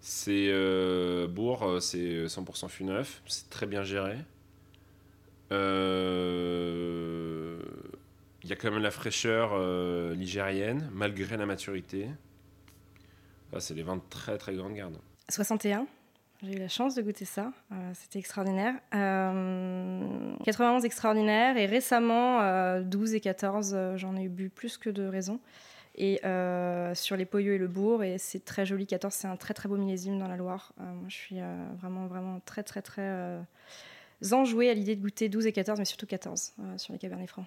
C'est 0.00 0.48
euh, 0.50 1.26
Bourg, 1.26 1.64
euh, 1.64 1.80
c'est 1.80 2.26
100% 2.26 2.68
fût 2.68 2.84
neuf, 2.84 3.22
c'est 3.26 3.50
très 3.50 3.66
bien 3.66 3.82
géré. 3.82 4.18
Euh, 5.52 6.76
Il 8.42 8.50
y 8.50 8.52
a 8.52 8.56
quand 8.56 8.70
même 8.70 8.82
la 8.82 8.90
fraîcheur 8.90 9.50
euh, 9.54 10.14
malgré 10.92 11.36
la 11.36 11.46
maturité. 11.46 12.08
Ah, 13.52 13.60
c'est 13.60 13.74
des 13.74 13.82
vins 13.82 13.96
de 13.96 14.02
très 14.10 14.38
très 14.38 14.54
grande 14.54 14.74
garde. 14.74 14.98
61. 15.28 15.86
J'ai 16.46 16.54
eu 16.54 16.58
la 16.60 16.68
chance 16.68 16.94
de 16.94 17.02
goûter 17.02 17.24
ça. 17.24 17.50
Euh, 17.72 17.90
C'était 17.94 18.20
extraordinaire. 18.20 18.74
Euh, 18.94 20.34
91 20.44 20.84
extraordinaire. 20.84 21.56
Et 21.56 21.66
récemment, 21.66 22.40
euh, 22.40 22.82
12 22.82 23.14
et 23.14 23.20
14, 23.20 23.72
euh, 23.74 23.96
j'en 23.96 24.14
ai 24.14 24.28
bu 24.28 24.48
plus 24.48 24.78
que 24.78 24.88
de 24.88 25.04
raison. 25.06 25.40
Et 25.96 26.20
euh, 26.24 26.94
sur 26.94 27.16
les 27.16 27.24
Poyeux 27.24 27.54
et 27.54 27.58
le 27.58 27.66
Bourg. 27.66 28.04
Et 28.04 28.18
c'est 28.18 28.44
très 28.44 28.64
joli. 28.64 28.86
14, 28.86 29.12
c'est 29.12 29.26
un 29.26 29.36
très 29.36 29.54
très 29.54 29.68
beau 29.68 29.76
millésime 29.76 30.18
dans 30.18 30.28
la 30.28 30.36
Loire. 30.36 30.72
Euh, 30.80 30.84
moi, 30.84 31.06
je 31.08 31.16
suis 31.16 31.40
euh, 31.40 31.64
vraiment 31.80 32.06
vraiment 32.06 32.40
très 32.44 32.62
très 32.62 32.82
très 32.82 33.40
enjouée 34.32 34.70
à 34.70 34.74
l'idée 34.74 34.96
de 34.96 35.02
goûter 35.02 35.28
12 35.28 35.46
et 35.46 35.52
14, 35.52 35.78
mais 35.78 35.84
surtout 35.84 36.06
14 36.06 36.52
euh, 36.58 36.78
sur 36.78 36.92
les 36.92 36.98
Cabernets 36.98 37.26
Francs. 37.26 37.44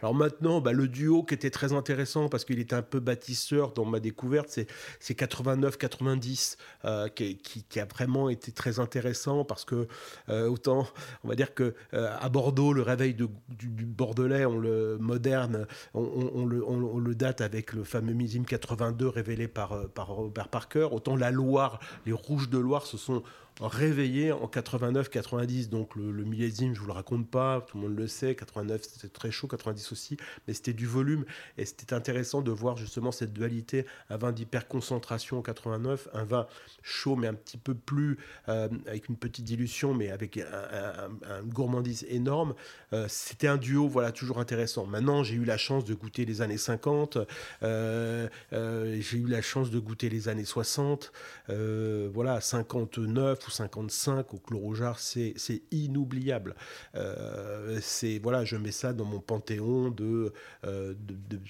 Alors 0.00 0.14
maintenant, 0.14 0.60
bah, 0.60 0.72
le 0.72 0.86
duo 0.86 1.22
qui 1.22 1.34
était 1.34 1.50
très 1.50 1.72
intéressant 1.72 2.28
parce 2.28 2.44
qu'il 2.44 2.58
était 2.58 2.74
un 2.74 2.82
peu 2.82 3.00
bâtisseur 3.00 3.72
dans 3.72 3.84
ma 3.84 4.00
découverte, 4.00 4.48
c'est 4.48 4.66
c'est 5.00 5.18
89-90 5.18 6.56
euh, 6.84 7.08
qui, 7.08 7.38
qui- 7.38 7.80
a 7.80 7.84
vraiment 7.84 8.28
été 8.28 8.52
très 8.52 8.78
intéressant 8.78 9.44
parce 9.44 9.64
que 9.64 9.88
euh, 10.28 10.46
autant, 10.46 10.86
on 11.24 11.28
va 11.28 11.34
dire 11.34 11.54
que 11.54 11.74
à 11.92 12.28
Bordeaux, 12.28 12.72
le 12.72 12.82
réveil 12.82 13.14
du, 13.14 13.26
Bordelais, 13.86 14.44
on 14.44 14.58
le 14.58 14.98
moderne, 14.98 15.66
on, 15.94 16.44
le, 16.44 17.14
date 17.14 17.40
avec 17.40 17.72
le 17.72 17.82
fameux 17.82 18.12
millésime 18.12 18.44
82 18.44 19.08
révélé 19.08 19.48
par, 19.48 19.88
par 19.88 20.08
Robert 20.08 20.48
Parker. 20.48 20.88
Autant 20.92 21.16
la 21.16 21.30
Loire, 21.30 21.80
les 22.06 22.12
Rouges 22.12 22.48
de 22.50 22.58
Loire 22.58 22.86
se 22.86 22.96
sont 22.96 23.22
réveillés 23.60 24.32
en 24.32 24.46
89-90. 24.46 25.68
Donc 25.68 25.94
le, 25.96 26.11
le 26.12 26.24
millésime, 26.24 26.74
je 26.74 26.80
vous 26.80 26.86
le 26.86 26.92
raconte 26.92 27.28
pas, 27.28 27.60
tout 27.60 27.76
le 27.76 27.84
monde 27.84 27.96
le 27.96 28.06
sait. 28.06 28.34
89 28.34 28.82
c'était 28.82 29.08
très 29.08 29.30
chaud, 29.30 29.46
90 29.46 29.92
aussi, 29.92 30.16
mais 30.46 30.54
c'était 30.54 30.72
du 30.72 30.86
volume 30.86 31.24
et 31.58 31.64
c'était 31.64 31.94
intéressant 31.94 32.42
de 32.42 32.50
voir 32.50 32.76
justement 32.76 33.12
cette 33.12 33.32
dualité, 33.32 33.86
un 34.10 34.16
vin 34.16 34.32
d'hyperconcentration 34.32 35.38
en 35.38 35.42
89, 35.42 36.08
un 36.12 36.24
vin 36.24 36.46
chaud 36.82 37.16
mais 37.16 37.28
un 37.28 37.34
petit 37.34 37.58
peu 37.58 37.74
plus 37.74 38.18
euh, 38.48 38.68
avec 38.86 39.08
une 39.08 39.16
petite 39.16 39.44
dilution 39.44 39.94
mais 39.94 40.10
avec 40.10 40.38
un, 40.38 41.42
gourmandise 41.44 42.04
énorme. 42.08 42.54
Euh, 42.92 43.06
c'était 43.08 43.48
un 43.48 43.56
duo, 43.56 43.88
voilà, 43.88 44.12
toujours 44.12 44.38
intéressant. 44.38 44.86
Maintenant, 44.86 45.22
j'ai 45.22 45.34
eu 45.34 45.44
la 45.44 45.56
chance 45.56 45.84
de 45.84 45.94
goûter 45.94 46.24
les 46.24 46.42
années 46.42 46.58
50, 46.58 47.18
euh, 47.62 48.28
j'ai 49.00 49.18
eu 49.18 49.26
la 49.26 49.42
chance 49.42 49.70
de 49.70 49.78
goûter 49.78 50.08
les 50.08 50.28
années 50.28 50.44
60, 50.44 51.12
euh, 51.50 52.10
voilà, 52.12 52.40
59 52.40 53.46
ou 53.46 53.50
55 53.50 54.34
au 54.34 54.38
Clos 54.38 54.74
c'est 54.96 55.34
c'est 55.36 55.62
Euh, 56.94 57.78
c'est 57.82 58.18
voilà, 58.18 58.44
je 58.44 58.56
mets 58.56 58.72
ça 58.72 58.92
dans 58.92 59.04
mon 59.04 59.20
panthéon 59.20 59.90
de 59.90 60.32
euh, 60.64 60.94
de, 60.98 61.40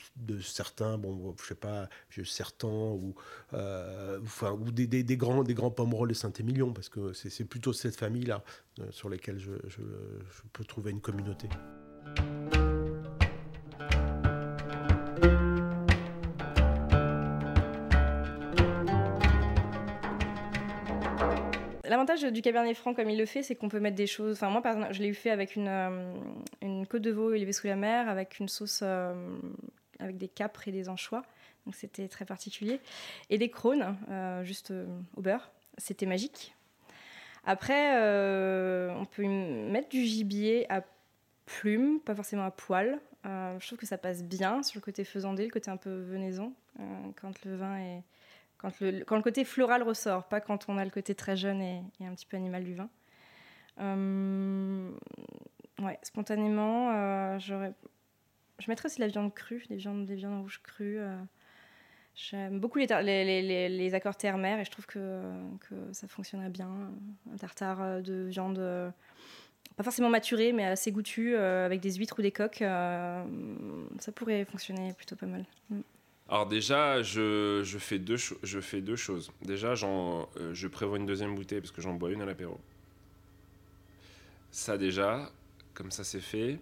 certains, 0.41 0.99
bon, 0.99 1.35
je 1.41 1.47
sais 1.47 1.55
pas, 1.55 1.89
Sertan 2.25 2.93
ou 2.93 3.15
euh, 3.55 4.19
enfin 4.23 4.53
ou 4.53 4.71
des, 4.71 4.87
des- 4.87 5.03
grands 5.17 5.43
des 5.43 5.55
grands 5.55 5.71
de 6.11 6.15
Saint-Émilion 6.15 6.73
parce 6.73 6.89
que 6.89 7.13
c'est 7.13 7.45
plutôt 7.45 7.73
cette 7.73 7.97
famille 7.97 8.25
là 8.25 8.43
sur 8.91 9.09
lesquelles 9.09 9.39
je 9.39 9.53
peux 10.53 10.65
trouver 10.65 10.91
une 10.91 11.01
communauté. 11.01 11.49
L'avantage 22.03 22.33
du 22.33 22.43
Cabernet 22.43 22.77
Franc, 22.77 22.95
comme 22.95 23.11
il 23.11 23.17
le 23.17 23.27
fait, 23.27 23.45
c'est 23.45 23.55
qu'on 23.55 23.69
peut 23.69 23.79
mettre 23.79 23.95
des 23.95 24.09
choses. 24.09 24.35
Enfin, 24.35 24.51
moi, 24.51 24.61
par 24.61 24.73
exemple, 24.73 24.93
je 24.93 25.01
l'ai 25.03 25.07
eu 25.07 25.15
fait 25.15 25.31
avec 25.31 25.55
une, 25.55 25.69
euh, 25.69 26.13
une 26.61 26.85
côte 26.85 27.03
de 27.03 27.13
veau 27.13 27.33
élevée 27.33 27.53
sous 27.53 27.69
la 27.69 27.77
mer, 27.77 28.09
avec 28.09 28.41
une 28.41 28.49
sauce 28.49 28.81
euh, 28.83 29.15
avec 30.01 30.19
des 30.19 30.27
capres 30.27 30.67
et 30.67 30.73
des 30.73 30.89
anchois. 30.89 31.23
Donc, 31.65 31.77
c'était 31.77 32.09
très 32.09 32.25
particulier. 32.25 32.81
Et 33.31 33.39
des 33.39 33.51
crônes, 33.51 33.97
euh, 34.11 34.43
juste 34.43 34.73
euh, 34.73 34.85
au 35.15 35.21
beurre. 35.21 35.53
C'était 35.79 36.07
magique. 36.07 36.57
Après, 37.45 37.93
on 38.97 39.05
peut 39.05 39.25
mettre 39.25 39.89
du 39.89 40.05
gibier 40.05 40.67
à 40.73 40.83
plume, 41.47 42.01
pas 42.01 42.17
forcément 42.17 42.45
à 42.45 42.51
poil. 42.51 42.99
Je 43.25 43.65
trouve 43.65 43.79
que 43.79 43.87
ça 43.87 43.97
passe 43.97 44.25
bien 44.25 44.65
sur 44.65 44.81
le 44.81 44.85
côté 44.85 45.05
faisandé, 45.05 45.45
le 45.45 45.53
côté 45.53 45.71
un 45.71 45.77
peu 45.77 46.01
venaison, 46.01 46.53
quand 47.21 47.45
le 47.45 47.55
vin 47.55 47.79
est 47.79 48.03
quand 48.63 49.17
le, 49.17 49.23
côté 49.23 49.45
floral 49.45 49.83
ressort, 49.83 50.29
pas 50.29 50.41
quand 50.41 50.69
on 50.69 50.79
a 50.79 50.85
le 50.85 50.91
côté 50.91 51.15
très 51.15 51.37
jeune 51.37 51.61
et, 51.61 51.83
un 52.01 52.15
petit 52.15 52.27
peu 52.27 52.37
animal 52.37 52.65
du 52.65 52.75
vin. 52.75 52.89
Euh, 53.81 54.91
ouais, 55.81 55.99
spontanément, 56.03 56.93
euh, 56.93 57.39
je 57.39 58.69
mettrais 58.69 58.87
aussi 58.87 59.01
la 59.01 59.09
viande 59.09 59.35
crue, 59.35 59.65
des 59.69 59.77
viandes, 59.77 60.07
des 60.07 60.15
viandes 60.15 60.41
rouges 60.43 60.61
crues. 60.63 60.99
euh. 60.99 61.17
J'aime 62.15 62.61
beaucoup 62.61 62.79
les, 62.79 63.95
accords 63.95 64.17
terre-mer 64.17 64.61
et 64.61 64.65
je 64.65 64.71
trouve 64.71 64.87
que, 64.87 65.23
ça 65.93 66.07
fonctionnerait 66.07 66.51
bien. 66.51 66.93
Un 67.33 67.37
tartare 67.37 67.83
euh, 67.83 68.01
de 68.01 68.29
viande, 68.29 68.61
pas 69.77 69.83
forcément 69.83 70.11
maturée, 70.11 70.53
mais 70.53 70.65
assez 70.65 70.93
goûtue, 70.93 71.35
avec 71.37 71.81
des 71.81 71.95
huîtres 71.95 72.19
ou 72.19 72.23
des 72.23 72.33
coques, 72.33 72.59
ça 72.59 74.13
pourrait 74.15 74.45
fonctionner 74.45 74.93
plutôt 74.93 75.17
pas 75.17 75.27
mal. 75.27 75.47
Mm. 75.71 75.81
Alors 76.29 76.47
déjà, 76.47 77.03
je, 77.03 77.63
fais, 77.79 77.99
deux 77.99 78.17
choses. 78.97 79.31
Déjà, 79.43 79.75
j'en, 79.75 80.29
euh, 80.39 80.55
je 80.55 80.69
prévois 80.69 80.99
une 80.99 81.07
deuxième 81.07 81.35
bouteille 81.35 81.61
parce 81.61 81.73
que 81.73 81.83
j'en 81.83 81.95
bois 81.95 82.11
une 82.11 82.23
à 82.23 82.27
l'apéro. 82.27 82.59
Ça 84.51 84.79
déjà, 84.79 85.31
comme 85.75 85.91
ça 85.91 86.05
c'est 86.05 86.21
fait. 86.21 86.59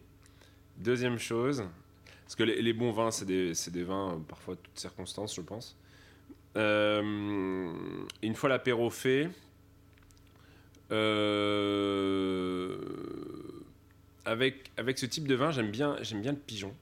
Deuxième 0.79 1.19
chose, 1.19 1.65
parce 2.25 2.37
que 2.37 2.43
les, 2.43 2.73
bons 2.73 2.93
vins, 2.93 3.11
c'est 3.11 3.27
des, 3.27 3.53
des 3.71 3.85
vins, 3.85 4.15
euh, 4.15 4.19
parfois 4.27 4.57
toutes 4.57 4.79
circonstances, 4.79 5.35
je 5.35 5.43
pense. 5.43 5.77
Euh, 6.57 7.73
une 8.23 8.35
fois 8.35 8.49
l'apéro 8.49 8.89
fait, 8.91 9.29
avec, 14.25 14.71
avec 14.77 14.99
ce 14.99 15.07
type 15.07 15.29
de 15.29 15.35
vin, 15.35 15.51
j'aime 15.51 15.71
bien, 15.71 15.97
j'aime 16.03 16.23
bien 16.23 16.33
le 16.33 16.39
pigeon. 16.39 16.75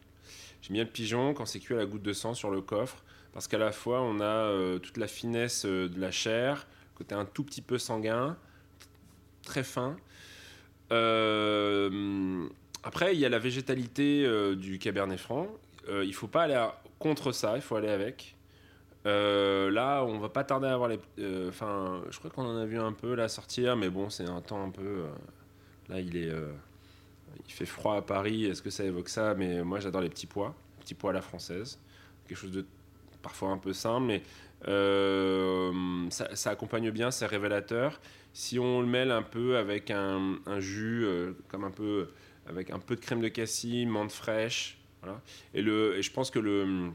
J'aime 0.63 0.75
bien 0.75 0.85
le 0.85 0.91
pigeon 0.91 1.35
quand 1.35 1.47
c'est 1.47 1.61
cuit 1.61 1.75
à 1.75 1.79
la 1.79 1.87
goutte 1.87 2.03
de 2.03 2.13
sang 2.13 2.35
sur 2.35 2.51
le 2.51 2.61
coffre, 2.61 3.03
parce 3.33 3.47
qu'à 3.47 3.59
la 3.59 3.73
fois 3.73 4.01
on 4.03 4.21
a 4.21 4.25
euh, 4.25 4.79
toute 4.79 4.97
la 4.97 5.07
finesse 5.07 5.65
euh, 5.65 5.89
de 5.89 6.01
la 6.01 6.11
chair, 6.11 6.67
côté 6.95 7.15
un 7.15 7.25
tout 7.25 7.45
petit 7.45 7.63
peu 7.63 7.79
sanguin, 7.79 8.37
très 9.43 9.63
fin. 9.63 9.97
Euh, 10.91 12.47
après, 12.83 13.15
il 13.15 13.21
y 13.21 13.27
a 13.27 13.29
la 13.29 13.39
végétalité 13.39 14.27
du 14.57 14.79
Cabernet 14.79 15.19
Franc. 15.19 15.49
Il 15.89 16.15
faut 16.15 16.29
pas 16.29 16.45
aller 16.45 16.67
contre 16.99 17.33
ça, 17.33 17.57
il 17.57 17.63
faut 17.63 17.77
aller 17.77 17.89
avec. 17.89 18.37
Là, 19.05 20.03
on 20.05 20.19
va 20.19 20.29
pas 20.29 20.45
tarder 20.45 20.67
à 20.67 20.75
avoir 20.75 20.89
les. 20.89 20.99
Enfin, 21.49 22.03
je 22.11 22.19
crois 22.19 22.31
qu'on 22.31 22.47
en 22.47 22.57
a 22.57 22.65
vu 22.65 22.79
un 22.79 22.93
peu 22.93 23.15
là 23.15 23.29
sortir, 23.29 23.77
mais 23.77 23.91
bon, 23.91 24.11
c'est 24.11 24.27
un 24.27 24.41
temps 24.41 24.63
un 24.65 24.71
peu. 24.71 25.05
là, 25.89 26.01
il 26.01 26.17
est. 26.17 26.33
il 27.47 27.53
fait 27.53 27.67
froid 27.67 27.97
à 27.97 28.03
Paris, 28.03 28.45
est-ce 28.45 28.63
que 28.63 28.71
ça 28.71 28.85
évoque 28.85 29.09
ça? 29.09 29.35
Mais 29.35 29.63
moi 29.63 29.81
j'adore 29.81 30.01
les 30.01 30.09
petits 30.09 30.27
pois, 30.27 30.55
petits 30.81 30.95
pois 30.95 31.11
à 31.11 31.15
la 31.15 31.23
française. 31.23 31.79
Quelque 32.27 32.39
chose 32.39 32.53
de 32.53 32.65
parfois 33.23 33.51
un 33.51 33.59
peu 33.59 33.73
simple, 33.73 34.07
mais 34.07 34.23
euh, 34.67 35.73
ça, 36.11 36.51
accompagne 36.51 36.91
bien, 36.91 37.11
c'est 37.11 37.27
révélateur. 37.27 38.01
Si 38.33 38.59
on 38.59 38.81
le 38.81 38.87
mêle 38.87 39.11
un 39.11 39.23
peu 39.23 39.57
avec 39.57 39.91
un, 39.91 40.39
jus, 40.59 41.05
euh, 41.05 41.33
comme 41.49 41.65
un 41.65 41.71
peu 41.71 42.09
avec 42.47 42.71
un 42.71 42.79
peu 42.79 42.97
de 42.97 43.01
crème 43.01 43.21
de 43.21 43.29
cassis, 43.29 43.87
menthe 43.87 44.13
fraîche. 44.13 44.79
Et, 45.55 45.63
le, 45.63 45.97
et 45.97 46.03
je 46.03 46.11
pense 46.11 46.31
que 46.31 46.39
le, 46.39 46.91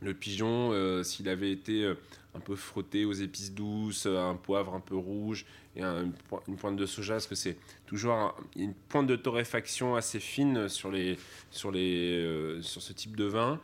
le 0.00 0.14
pigeon, 0.14 0.70
euh, 0.72 1.02
s'il 1.02 1.28
avait 1.28 1.52
été 1.52 1.92
un 2.38 2.40
peu 2.40 2.56
frotté 2.56 3.04
aux 3.04 3.12
épices 3.12 3.52
douces, 3.52 4.06
un 4.06 4.34
poivre 4.34 4.74
un 4.74 4.80
peu 4.80 4.96
rouge 4.96 5.44
et 5.76 5.82
une, 5.82 6.12
pointe 6.56 6.76
de 6.76 6.86
soja, 6.86 7.14
parce 7.14 7.26
que 7.26 7.34
c'est 7.34 7.58
toujours 7.86 8.34
une 8.56 8.74
pointe 8.74 9.06
de 9.06 9.16
torréfaction 9.16 9.96
assez 9.96 10.20
fine 10.20 10.68
sur, 10.68 10.90
les, 10.90 11.18
sur, 11.50 11.70
les, 11.70 12.58
sur 12.62 12.80
ce 12.80 12.92
type 12.92 13.16
de 13.16 13.24
vin, 13.24 13.60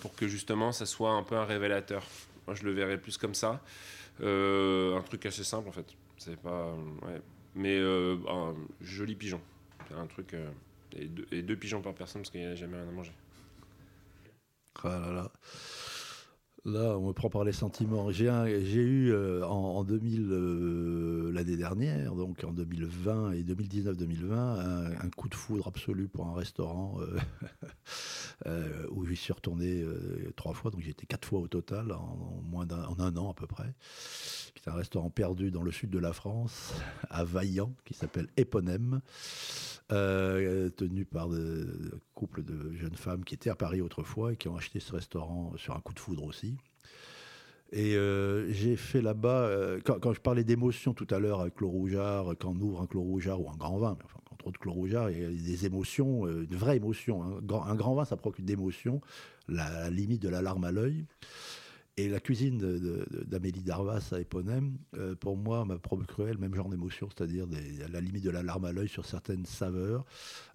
pour 0.00 0.14
que 0.14 0.28
justement 0.28 0.72
ça 0.72 0.86
soit 0.86 1.10
un 1.10 1.22
peu 1.22 1.36
un 1.36 1.44
révélateur. 1.44 2.04
Moi, 2.46 2.54
je 2.54 2.64
le 2.64 2.72
verrais 2.72 2.98
plus 2.98 3.16
comme 3.16 3.34
ça. 3.34 3.60
Euh, 4.20 4.96
un 4.96 5.02
truc 5.02 5.26
assez 5.26 5.44
simple, 5.44 5.68
en 5.68 5.72
fait. 5.72 5.86
C'est 6.18 6.36
pas. 6.36 6.74
Mais 7.54 7.76
euh, 7.78 8.16
un 8.28 8.54
joli 8.80 9.14
pigeon. 9.14 9.40
Un 9.96 10.06
truc. 10.06 10.34
Euh, 10.34 10.50
et, 10.96 11.42
deux, 11.42 11.56
pigeons 11.56 11.82
par 11.82 11.94
personne 11.94 12.22
parce 12.22 12.30
qu'il 12.30 12.40
n'y 12.40 12.46
a 12.46 12.54
jamais 12.54 12.76
rien 12.76 12.88
à 12.88 12.92
manger. 12.92 13.12
Ah 14.82 14.98
là 14.98 15.12
là. 15.12 15.32
Là, 16.66 16.96
on 16.98 17.08
me 17.08 17.12
prend 17.12 17.28
par 17.28 17.44
les 17.44 17.52
sentiments. 17.52 18.10
J'ai 18.10 18.24
eu 18.26 19.12
euh, 19.12 19.44
en, 19.46 19.84
2000, 19.84 20.28
euh, 20.30 21.30
l'année 21.32 21.58
dernière, 21.58 22.14
donc 22.14 22.42
en 22.42 22.52
2020 22.52 23.32
et 23.32 23.42
2019-2020, 23.42 24.32
un, 25.04 25.10
coup 25.10 25.28
de 25.28 25.34
foudre 25.34 25.68
absolu 25.68 26.08
pour 26.08 26.26
un 26.26 26.34
restaurant 26.34 27.00
euh, 28.46 28.86
où 28.90 29.06
j'y 29.06 29.16
suis 29.16 29.32
retourné 29.32 29.84
trois 30.36 30.54
fois, 30.54 30.70
donc 30.70 30.86
été 30.86 31.06
quatre 31.06 31.26
fois 31.26 31.40
au 31.40 31.48
total 31.48 31.92
en, 31.92 32.42
moins 32.44 32.66
d'un, 32.66 32.86
un 32.98 33.16
an 33.16 33.30
à 33.30 33.34
peu 33.34 33.46
près. 33.46 33.74
C'est 34.56 34.68
un 34.70 34.74
restaurant 34.74 35.10
perdu 35.10 35.50
dans 35.50 35.62
le 35.62 35.72
sud 35.72 35.90
de 35.90 35.98
la 35.98 36.12
France, 36.12 36.74
à 37.10 37.24
Vaillant, 37.24 37.74
qui 37.84 37.94
s'appelle 37.94 38.28
Éponème. 38.36 39.00
Euh, 39.92 40.70
tenu 40.70 41.04
par 41.04 41.30
un 41.30 41.66
couple 42.14 42.42
de 42.42 42.72
jeunes 42.72 42.96
femmes 42.96 43.22
qui 43.22 43.34
étaient 43.34 43.50
à 43.50 43.54
Paris 43.54 43.82
autrefois 43.82 44.32
et 44.32 44.36
qui 44.36 44.48
ont 44.48 44.56
acheté 44.56 44.80
ce 44.80 44.94
restaurant 44.94 45.52
sur 45.56 45.76
un 45.76 45.80
coup 45.80 45.92
de 45.92 45.98
foudre 45.98 46.24
aussi. 46.24 46.56
Et 47.70 47.94
euh, 47.96 48.50
j'ai 48.50 48.76
fait 48.76 49.02
là-bas, 49.02 49.42
euh, 49.42 49.80
quand, 49.84 50.12
je 50.14 50.20
parlais 50.20 50.44
d'émotion 50.44 50.94
tout 50.94 51.06
à 51.10 51.18
l'heure 51.18 51.42
avec 51.42 51.56
Clos 51.56 51.68
Rougeard, 51.68 52.34
quand 52.40 52.54
on 52.56 52.60
ouvre 52.60 52.80
un 52.80 52.86
Clos 52.86 53.02
Rougeard 53.02 53.42
ou 53.42 53.50
un 53.50 53.56
grand 53.56 53.76
vin, 53.76 53.98
enfin, 54.02 54.20
autres 54.46 54.60
Clos 54.60 54.72
Rougeard, 54.72 55.08
des 55.08 55.66
émotions, 55.66 56.26
une 56.26 56.56
vraie 56.56 56.76
émotion. 56.76 57.22
Hein. 57.22 57.40
Un, 57.66 57.74
grand 57.74 57.94
vin, 57.94 58.04
ça 58.04 58.16
procure 58.16 58.44
d'émotions, 58.44 59.00
la 59.48 59.90
limite 59.90 60.22
de 60.22 60.28
la 60.28 60.42
larme 60.42 60.64
à 60.64 60.72
l'œil. 60.72 61.06
Et 61.96 62.08
la 62.08 62.18
cuisine 62.18 62.58
d'Amélie 63.24 63.62
Darvas 63.62 64.08
à 64.10 64.18
Éponème, 64.18 64.78
euh, 64.96 65.14
pour 65.14 65.36
moi, 65.36 65.64
m'a 65.64 65.78
procuré 65.78 66.32
le 66.32 66.38
même 66.38 66.52
genre 66.52 66.68
d'émotion, 66.68 67.08
c'est-à-dire 67.08 67.46
à 67.84 67.88
la 67.88 68.00
limite 68.00 68.24
de 68.24 68.30
la 68.30 68.42
larme 68.42 68.64
à 68.64 68.72
l'œil 68.72 68.88
sur 68.88 69.06
certaines 69.06 69.46
saveurs 69.46 70.04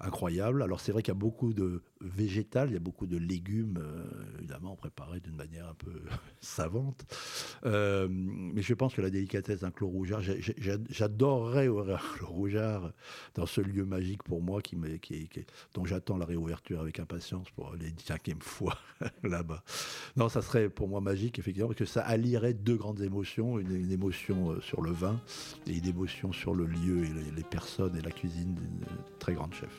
incroyables. 0.01 0.61
Alors 0.61 0.81
c'est 0.81 0.91
vrai 0.91 1.01
qu'il 1.01 1.13
y 1.13 1.15
a 1.15 1.19
beaucoup 1.19 1.53
de 1.53 1.81
végétal, 2.01 2.71
il 2.71 2.73
y 2.73 2.75
a 2.75 2.81
beaucoup 2.81 3.07
de 3.07 3.15
légumes, 3.15 3.79
euh, 3.81 4.03
évidemment 4.39 4.75
préparés 4.75 5.21
d'une 5.21 5.37
manière 5.37 5.69
un 5.69 5.75
peu 5.75 6.01
savante. 6.41 7.05
Euh, 7.65 8.09
mais 8.09 8.61
je 8.61 8.73
pense 8.73 8.93
que 8.93 9.01
la 9.01 9.09
délicatesse 9.09 9.61
d'un 9.61 9.71
clos 9.71 9.87
rougeard, 9.87 10.21
j'adorerais 10.89 11.67
un 11.67 11.97
clos 12.15 12.27
rougeard 12.27 12.91
dans 13.35 13.45
ce 13.45 13.61
lieu 13.61 13.85
magique 13.85 14.23
pour 14.23 14.41
moi, 14.41 14.61
qui 14.61 14.77
dont 15.73 15.85
j'attends 15.85 16.17
la 16.17 16.25
réouverture 16.25 16.81
avec 16.81 16.99
impatience 16.99 17.49
pour 17.51 17.73
les 17.75 17.93
cinquième 18.05 18.41
fois 18.41 18.77
là-bas. 19.23 19.63
Non, 20.17 20.27
ça 20.27 20.41
serait 20.41 20.69
pour 20.69 20.89
moi 20.89 20.99
magique 20.99 21.28
effectivement, 21.37 21.67
parce 21.67 21.79
que 21.79 21.85
ça 21.85 22.01
allierait 22.01 22.53
deux 22.53 22.75
grandes 22.75 23.01
émotions, 23.01 23.59
une, 23.59 23.91
émotion 23.91 24.51
euh, 24.51 24.61
sur 24.61 24.81
le 24.81 24.91
vin 24.91 25.19
et 25.67 25.77
une 25.77 25.85
émotion 25.85 26.31
sur 26.31 26.55
le 26.55 26.65
lieu 26.65 27.03
et 27.03 27.09
les, 27.09 27.31
les 27.35 27.43
personnes 27.43 27.95
et 27.97 28.01
la 28.01 28.11
cuisine 28.11 28.55
d'une 28.55 28.85
très 29.19 29.33
grande 29.33 29.53
chef. 29.53 29.69